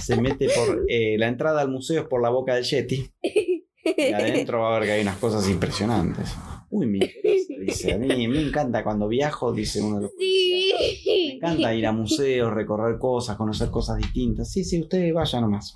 [0.02, 0.86] se mete por.
[0.88, 3.10] eh, la entrada al museo es por la boca del Yeti.
[3.22, 6.34] Y adentro va a ver que hay unas cosas impresionantes.
[6.78, 7.92] Uy, me interesa, dice.
[7.94, 10.12] A mí me encanta cuando viajo, dice uno de los.
[10.12, 11.32] Me Sí.
[11.36, 14.50] encanta ir a museos, recorrer cosas, conocer cosas distintas.
[14.50, 15.74] Sí, sí, usted vaya nomás.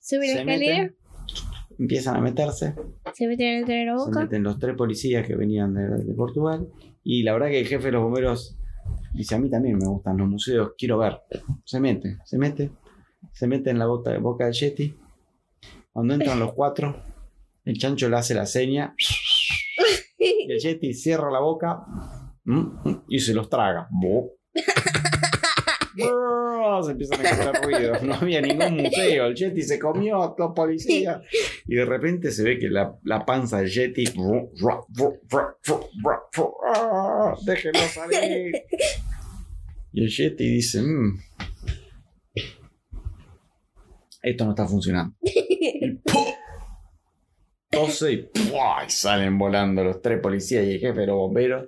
[0.00, 0.90] Sube la Se escalera,
[1.78, 2.74] empiezan a meterse.
[3.14, 4.20] se meten la Se boca.
[4.22, 6.68] meten los tres policías que venían de, de Portugal.
[7.02, 8.56] Y la verdad que el jefe de los bomberos
[9.12, 11.20] dice: A mí también me gustan los museos, quiero ver.
[11.64, 12.70] Se mete, se mete,
[13.32, 14.94] se mete en la boca, boca del Yeti.
[15.92, 17.02] Cuando entran los cuatro,
[17.64, 18.94] el chancho le hace la seña.
[20.48, 21.84] Y el Yeti cierra la boca
[22.44, 23.88] mm, mm, y se los traga.
[26.84, 28.02] Se empiezan a escuchar ruidos.
[28.02, 29.26] No había ningún museo.
[29.26, 31.22] El Yeti se comió a los policías.
[31.66, 34.04] Y de repente se ve que la, la panza del Yeti.
[37.46, 38.54] Déjenlo salir.
[39.92, 41.20] Y el Yeti dice: "Mm,
[44.22, 45.14] Esto no está funcionando.
[45.22, 46.33] Y ¡pum!
[47.74, 48.84] Tose y, ¡pua!
[48.86, 51.66] y salen volando los tres policías y el jefe de los bomberos.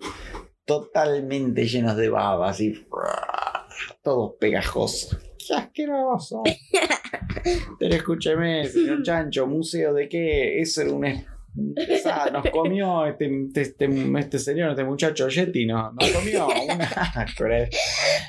[0.64, 2.70] Totalmente llenos de baba, así.
[2.70, 3.66] ¡pua!
[4.02, 5.16] Todos pegajosos.
[5.46, 6.42] ¡Qué asqueroso!
[7.78, 10.60] Pero escúcheme, señor Chancho, ¿museo de qué?
[10.60, 11.04] Eso era un...
[11.04, 11.26] es-
[11.58, 13.88] un pesado, Nos comió este, este,
[14.18, 17.46] este señor, este muchacho Yeti, no, nos comió un asco.
[17.46, 17.66] era-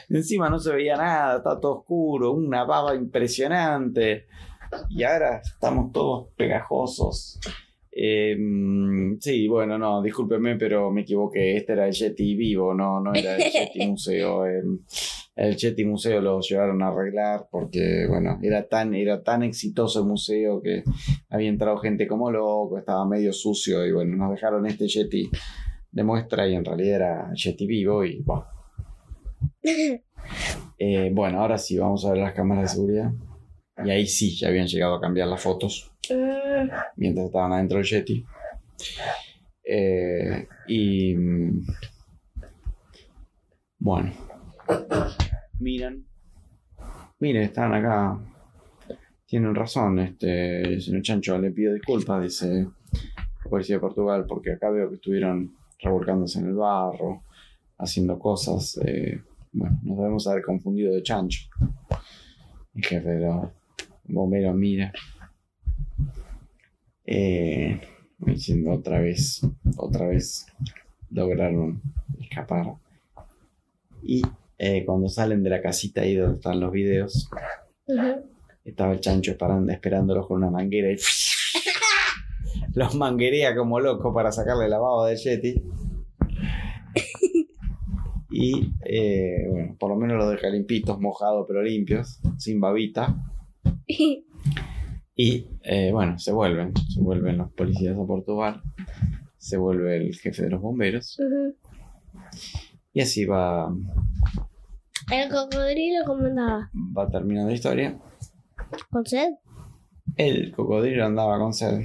[0.10, 4.28] Encima no se veía nada, estaba todo oscuro, una baba impresionante.
[4.90, 7.40] Y ahora estamos todos pegajosos.
[8.00, 8.38] Eh,
[9.20, 11.58] sí, bueno, no, discúlpeme, pero me equivoqué.
[11.58, 14.46] Este era el Yeti vivo, no, no era el Yeti Museo.
[14.46, 14.62] eh,
[15.36, 20.08] el Yeti Museo lo llevaron a arreglar porque, bueno, era tan, era tan exitoso el
[20.08, 20.84] museo que
[21.30, 25.30] había entrado gente como loco, estaba medio sucio y, bueno, nos dejaron este Yeti
[25.92, 28.46] de muestra y en realidad era Yeti vivo y, bueno.
[30.80, 33.12] Eh, bueno, ahora sí, vamos a ver las cámaras de seguridad.
[33.86, 37.86] Y ahí sí, ya habían llegado a cambiar las fotos Mm, mientras estaban adentro del
[37.88, 38.26] Yeti.
[39.64, 41.14] Eh, y.
[41.16, 41.66] mm,
[43.80, 44.12] Bueno.
[45.60, 46.06] Miran.
[47.20, 48.18] Miren, están acá.
[49.26, 50.62] Tienen razón, este.
[50.62, 52.68] El señor Chancho le pido disculpas, dice
[53.44, 57.24] la policía de Portugal, porque acá veo que estuvieron revolcándose en el barro,
[57.78, 58.80] haciendo cosas.
[58.86, 59.22] eh,
[59.52, 61.50] bueno, nos debemos haber confundido de Chancho.
[62.76, 63.48] El jefe de los
[64.08, 64.92] bomberos mira.
[67.06, 67.80] Eh,
[68.20, 69.42] diciendo otra vez,
[69.78, 70.46] otra vez
[71.10, 71.82] lograron
[72.20, 72.76] escapar.
[74.04, 74.22] Y
[74.58, 77.30] eh, cuando salen de la casita ahí donde están los videos,
[78.64, 80.98] estaba el chancho esperando, esperándolos con una manguera y
[82.74, 85.64] los manguerea como loco para sacarle la baba del Yeti.
[88.30, 93.16] Y eh, bueno, por lo menos los deja limpitos, mojados pero limpios, sin babita.
[95.16, 98.62] Y eh, bueno, se vuelven, se vuelven los policías a Portugal,
[99.38, 101.18] se vuelve el jefe de los bomberos
[102.94, 103.74] y así va,
[105.12, 106.70] El cocodrilo, ¿cómo andaba?
[106.96, 107.98] va terminando la historia.
[108.92, 109.34] ¿Con sed?
[110.16, 111.82] El cocodrilo andaba con sed,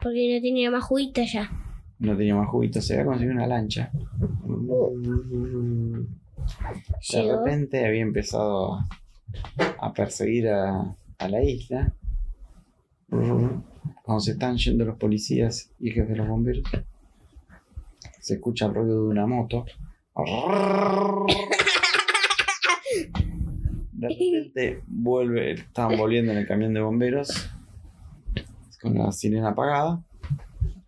[0.00, 1.50] Porque no tenía más juguito ya.
[1.98, 3.90] no tenía más juguito, se había conseguido una lancha.
[7.12, 8.78] De repente había empezado
[9.80, 11.94] a perseguir a, a la isla.
[13.08, 16.64] Cuando se están yendo los policías y jefes de los bomberos,
[18.20, 19.64] se escucha el ruido de una moto.
[23.92, 27.50] De repente vuelve, estaban volviendo en el camión de bomberos
[28.80, 30.04] con la sirena apagada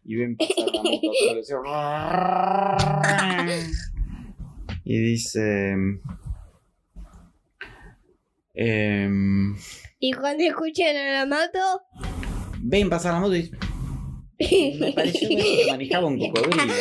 [0.05, 3.47] y ven pasar la moto a
[4.85, 5.76] y dice
[8.55, 9.57] em,
[10.03, 11.82] Y cuando escuchan a la moto,
[12.62, 13.51] ven pasar la moto y
[14.80, 16.72] me pareció que manejaba un cocodrilo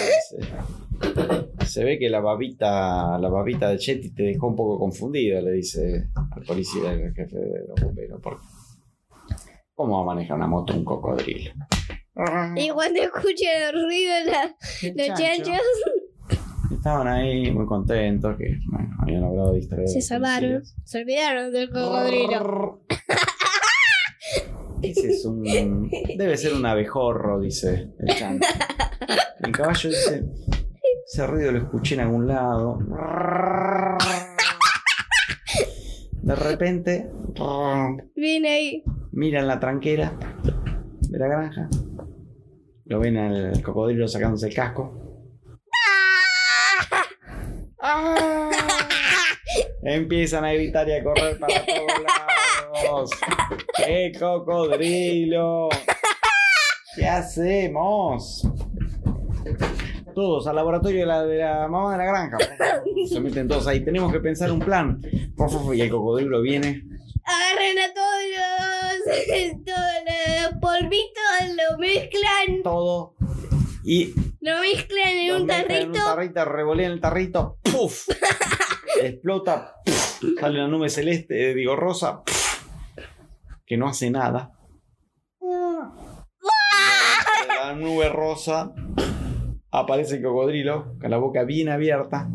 [1.66, 5.52] se ve que la babita la babita de Chetty te dejó un poco confundido le
[5.52, 8.42] dice al policía el jefe de los bomberos porque
[9.76, 11.52] ¿cómo va a manejar una moto un cocodrilo?
[12.56, 15.22] y cuando escuchan el ruido de los chancho.
[15.22, 15.62] chanchos,
[16.72, 19.88] Estaban ahí muy contentos que bueno, habían logrado distraer.
[19.88, 20.64] se salvaron.
[20.86, 22.82] Se olvidaron del cocodrilo.
[25.10, 25.90] Es un.
[26.18, 28.48] Debe ser un abejorro, dice el chancho.
[29.40, 30.24] El caballo dice.
[31.06, 32.78] Ese ruido lo escuché en algún lado.
[36.22, 37.10] De repente.
[38.16, 38.84] Viene ahí.
[39.12, 40.14] Miran la tranquera
[41.02, 41.68] de la granja.
[42.86, 45.26] Lo ven al cocodrilo sacándose el casco.
[49.82, 52.39] Empiezan a gritar y a correr para todos lados.
[53.78, 55.70] ¡Qué cocodrilo!
[56.96, 58.48] ¿Qué hacemos?
[60.14, 62.38] Todos al laboratorio de la, de la mamá de la granja.
[63.08, 63.84] Se meten todos ahí.
[63.84, 65.02] Tenemos que pensar un plan.
[65.74, 66.84] Y el cocodrilo viene.
[67.24, 73.16] Agarran a todos los, todos los polvitos, lo mezclan, Todo.
[73.84, 75.76] Y lo mezclan en Lo un tarrito.
[75.76, 78.10] En un tarrito, revolean el tarrito, ¡puf!
[79.02, 80.22] Explota, ¡puf!
[80.40, 82.39] sale una nube celeste, eh, digo rosa, ¡puf!
[83.70, 84.52] Que no hace nada.
[85.40, 85.48] De
[87.48, 88.74] la nube rosa
[89.72, 92.28] aparece el cocodrilo con la boca bien abierta.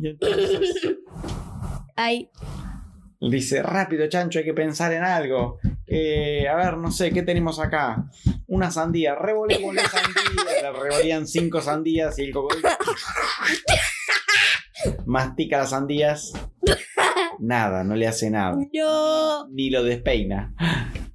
[0.00, 0.96] Y entonces
[1.94, 2.30] Ay,
[3.20, 5.60] dice, rápido chancho, hay que pensar en algo.
[5.86, 8.06] Eh, a ver, no sé, ¿qué tenemos acá?
[8.48, 10.62] Una sandía, revolemos la sandía.
[10.62, 12.70] Le revolían cinco sandías y el cocodrilo
[15.06, 16.32] mastica las sandías.
[17.44, 18.56] Nada, no le hace nada.
[18.72, 19.48] no.
[19.48, 20.54] Ni lo despeina.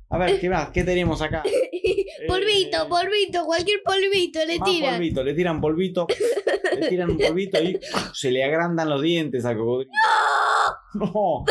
[0.10, 0.70] A ver, ¿qué más?
[0.72, 1.42] ¿Qué tenemos acá?
[2.28, 4.94] Polvito, polvito, cualquier polvito le Eh, Más tiran.
[4.96, 6.08] polvito, le tiran polvito.
[6.78, 7.80] Le tiran un polvito y
[8.14, 9.92] se le agrandan los dientes al cocodrilo.
[10.96, 11.46] ¡No!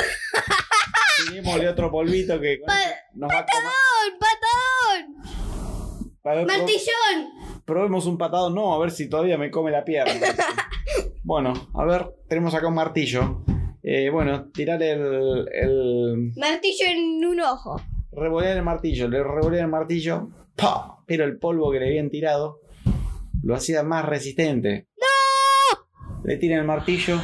[1.29, 2.59] Tirémosle otro polvito que
[3.15, 3.47] nos va.
[3.47, 4.19] ¡Patadón!
[4.21, 5.17] ¡Patadón!
[6.25, 7.63] A ver, pro- ¡Martillón!
[7.65, 8.51] probemos un patado.
[8.51, 10.13] No, a ver si todavía me come la pierna.
[11.23, 13.43] Bueno, a ver, tenemos acá un martillo.
[13.89, 16.33] Eh, bueno, tirar el, el.
[16.37, 17.81] Martillo en un ojo.
[18.11, 19.07] Revolear el martillo.
[19.09, 20.29] Le revolear el martillo.
[20.57, 21.05] ¡pa!
[21.07, 22.59] Pero el polvo que le habían tirado
[23.45, 24.89] lo hacía más resistente.
[24.99, 26.23] ¡No!
[26.25, 27.21] Le tiran el martillo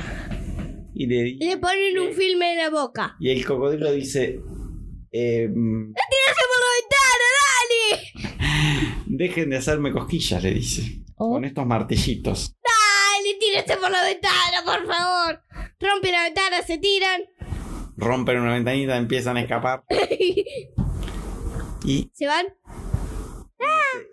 [0.94, 3.16] y le Le ponen un filme en la boca.
[3.18, 4.38] Y el cocodrilo dice.
[5.10, 7.26] eh, mm, ¡Tírase por la ventana,
[8.38, 9.02] dale!
[9.06, 11.02] dejen de hacerme cosquillas, le dice.
[11.16, 11.32] Oh.
[11.32, 12.54] Con estos martillitos.
[12.62, 15.40] ¡Dale, tírase por la ventana, por favor!
[15.83, 17.22] Rompe la ventana, se tiran.
[17.97, 19.85] Rompen una ventanita, empiezan a escapar.
[21.85, 22.47] Y, ¿Se van?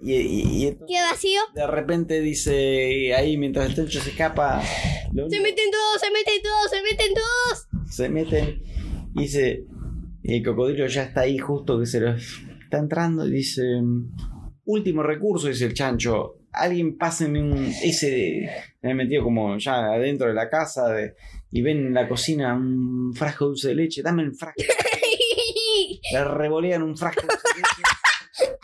[0.02, 1.40] y, y- y entonces ¿Queda vacío?
[1.54, 4.62] de repente dice ahí mientras el chancho se escapa.
[5.14, 7.68] lo Se meten todos, se meten todos, se meten todos.
[7.92, 8.64] se meten
[9.16, 9.66] y dice
[10.24, 13.62] y el cocodrilo ya está ahí justo que se lo está entrando y dice
[14.66, 18.50] último recurso dice el chancho alguien pásenme un ese
[18.82, 21.14] me he metido como ya adentro de la casa de-
[21.52, 24.62] y ven en la cocina un frasco de dulce de leche dame el frasco
[26.12, 27.82] le revolean un frasco de dulce de leche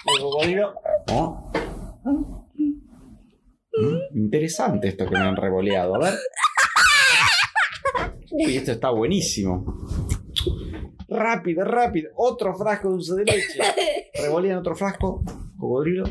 [0.16, 0.76] el cocodrilo.
[3.78, 6.14] Mm, interesante esto que me han revoleado a ver
[8.32, 9.88] Uy, esto está buenísimo.
[11.08, 12.12] Rápido, rápido.
[12.16, 13.60] Otro frasco de dulce de leche.
[14.16, 15.24] Revolean otro frasco.
[15.58, 16.04] Cocodrilo.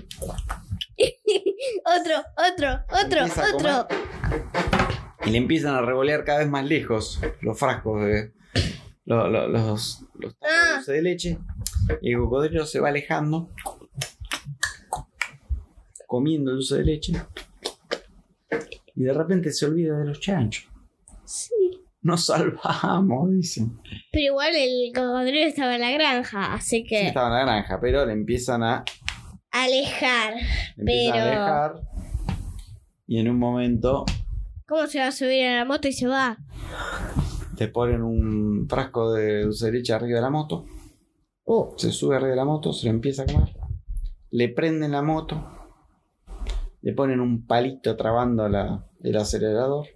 [1.85, 4.84] otro, otro, otro, otro.
[5.27, 8.33] Y le empiezan a revolear cada vez más lejos los frascos de.
[9.07, 10.75] lo- lo- los, los tacos de Ah.
[10.77, 11.39] dulce de leche.
[12.03, 13.51] Y el cocodrilo se va alejando.
[16.07, 17.13] Comiendo el dulce de leche.
[18.95, 20.69] Y de repente se olvida de los chanchos.
[21.25, 21.53] Sí.
[22.03, 23.79] Nos salvamos, dicen.
[24.13, 27.81] Pero igual el cocodrilo estaba en la granja, así Sí, que estaba en la granja,
[27.81, 28.85] pero le empiezan a
[29.51, 30.35] alejar.
[30.77, 31.83] Le empiezan Pero- a alejar.
[33.07, 34.05] Y en un momento
[34.67, 36.39] ¿Cómo se va a subir a la moto y se va?
[37.57, 40.65] Te ponen un frasco de dulce arriba de la moto.
[41.45, 41.75] Oh.
[41.77, 43.55] Se sube arriba de la moto, se lo empieza a comer.
[44.31, 45.47] Le prenden la moto.
[46.81, 49.87] Le ponen un palito trabando el acelerador.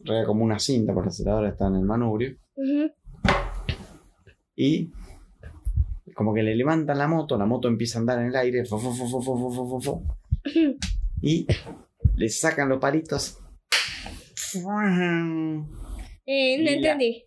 [0.00, 2.36] Rega como una cinta, porque el acelerador está en el manubrio.
[4.54, 4.92] Y
[6.14, 8.66] como que le levantan la moto, la moto empieza a andar en el aire.
[8.66, 8.78] Fo,
[11.22, 11.46] y
[12.16, 13.39] le sacan los palitos
[16.26, 17.24] eh, no la- entendí.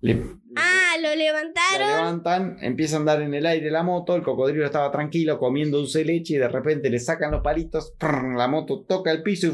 [0.00, 0.22] Le,
[0.56, 1.88] Ah, lo levantaron.
[1.88, 5.98] levantan, empieza a andar en el aire la moto, el cocodrilo estaba tranquilo comiendo dulce
[6.00, 9.52] de leche y de repente le sacan los palitos, la moto toca el piso y,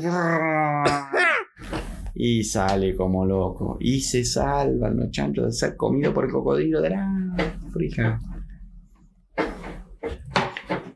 [2.14, 3.78] y sale como loco.
[3.80, 7.08] Y se salvan los chanchos de ser comido por el cocodrilo de la
[7.68, 8.20] África.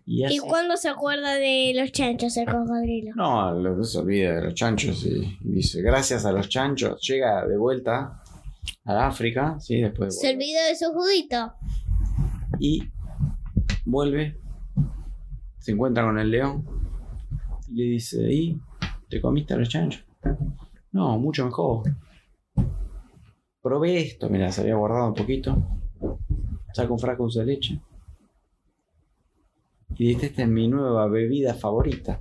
[0.08, 3.12] Y ¿Y cuándo se acuerda de los chanchos el cocodrilo?
[3.16, 7.44] No, lo se olvida de los chanchos y y dice, gracias a los chanchos, llega
[7.44, 8.22] de vuelta
[8.84, 11.54] a África, sí, después de Se olvidó de su judito.
[12.60, 12.84] y
[13.84, 14.38] vuelve,
[15.58, 16.64] se encuentra con el león
[17.68, 18.60] y le dice, ¿y
[19.08, 20.04] te comiste a los chanchos?
[20.92, 21.82] No, mucho mejor.
[23.60, 25.80] Probé esto, mira, se había guardado un poquito.
[26.72, 27.80] Saca un frasco de leche.
[29.98, 32.20] Y dice, esta es mi nueva bebida favorita.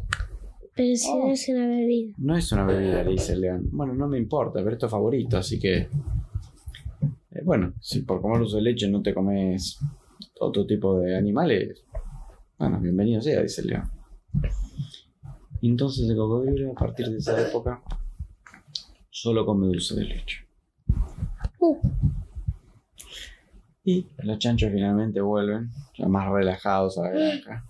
[0.76, 1.26] Pero si Oh.
[1.26, 2.14] no es una bebida.
[2.18, 3.70] No es una bebida, le dice el león.
[3.72, 5.78] Bueno, no me importa, pero esto es favorito, así que...
[5.78, 9.78] eh, bueno, si por comer dulce de leche no te comes
[10.40, 11.84] otro tipo de animales,
[12.58, 13.90] bueno, bienvenido sea, dice el león.
[15.62, 17.82] Y entonces el cocodrilo, a partir de esa época,
[19.10, 20.46] solo come dulce de leche.
[21.60, 21.78] Uh,
[23.88, 27.64] Y los chanchos finalmente vuelven, ya más relajados a la granja,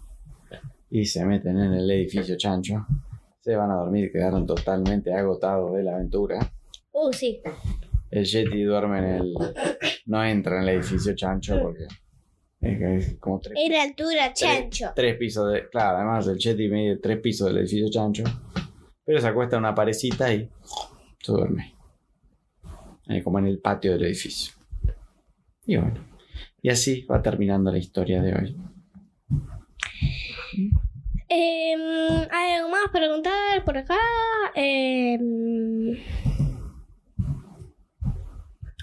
[0.90, 2.86] y se meten en el edificio chancho.
[3.42, 6.52] Se van a dormir, quedaron totalmente agotados de la aventura.
[6.94, 7.42] uh, sí.
[8.10, 9.34] El Yeti duerme en el.
[10.06, 11.84] No entra en el edificio chancho porque.
[12.62, 14.92] Es que es como tres, Era altura chancho.
[14.96, 15.68] tres pisos de.
[15.70, 18.24] Claro, además el Yeti mide tres pisos del edificio chancho.
[19.04, 20.50] Pero se acuesta en una parecita y.
[21.22, 21.76] Se duerme.
[23.08, 24.54] Ahí como en el patio del edificio.
[25.66, 26.00] Y bueno.
[26.62, 28.56] Y así va terminando la historia de hoy.
[31.30, 31.82] Em,
[32.32, 33.96] ¿Hay algo más para contar por acá?
[34.56, 35.98] Em,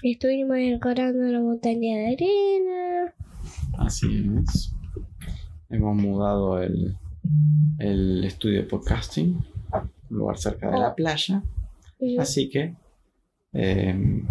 [0.03, 3.13] estuvimos decorando la montaña de arena.
[3.77, 4.07] Así
[4.43, 4.73] es.
[5.69, 6.95] Hemos mudado el,
[7.79, 9.37] el estudio de podcasting.
[10.09, 10.95] un lugar cerca de la Oh.
[10.95, 11.41] playa.
[12.19, 12.75] Así que
[13.53, 14.23] eh,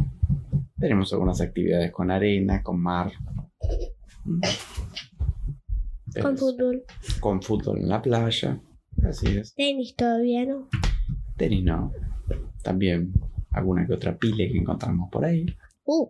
[0.83, 3.12] tenemos algunas actividades con arena, con mar.
[6.20, 6.83] Con fútbol.
[7.20, 8.61] con fútbol en la playa.
[9.09, 9.55] Así es.
[9.55, 10.68] Tenis todavía, ¿no?
[11.37, 11.93] Tenis no.
[12.64, 13.12] También
[13.53, 15.47] alguna que otra pile que encontramos por ahí.
[15.85, 16.09] Uh,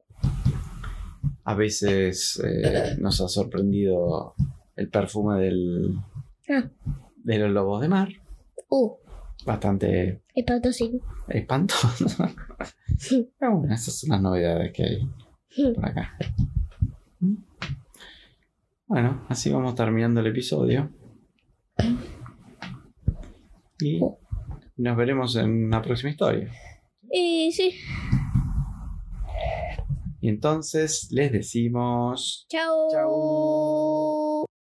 [1.44, 4.34] A veces eh, nos ha sorprendido
[4.74, 5.98] el perfume del,
[6.48, 6.70] ah,
[7.16, 8.08] de los lobos de mar.
[8.70, 8.96] uh.
[9.44, 11.00] Bastante El patrocinio.
[11.36, 12.06] Espantoso.
[13.38, 16.16] Pero bueno, esas son las novedades que hay por acá.
[18.86, 20.90] Bueno, así vamos terminando el episodio.
[23.80, 24.00] Y
[24.76, 26.50] nos veremos en una próxima historia.
[27.10, 27.74] Y sí.
[30.20, 32.46] Y entonces les decimos...
[32.48, 32.88] Chao.
[32.92, 34.51] Chao.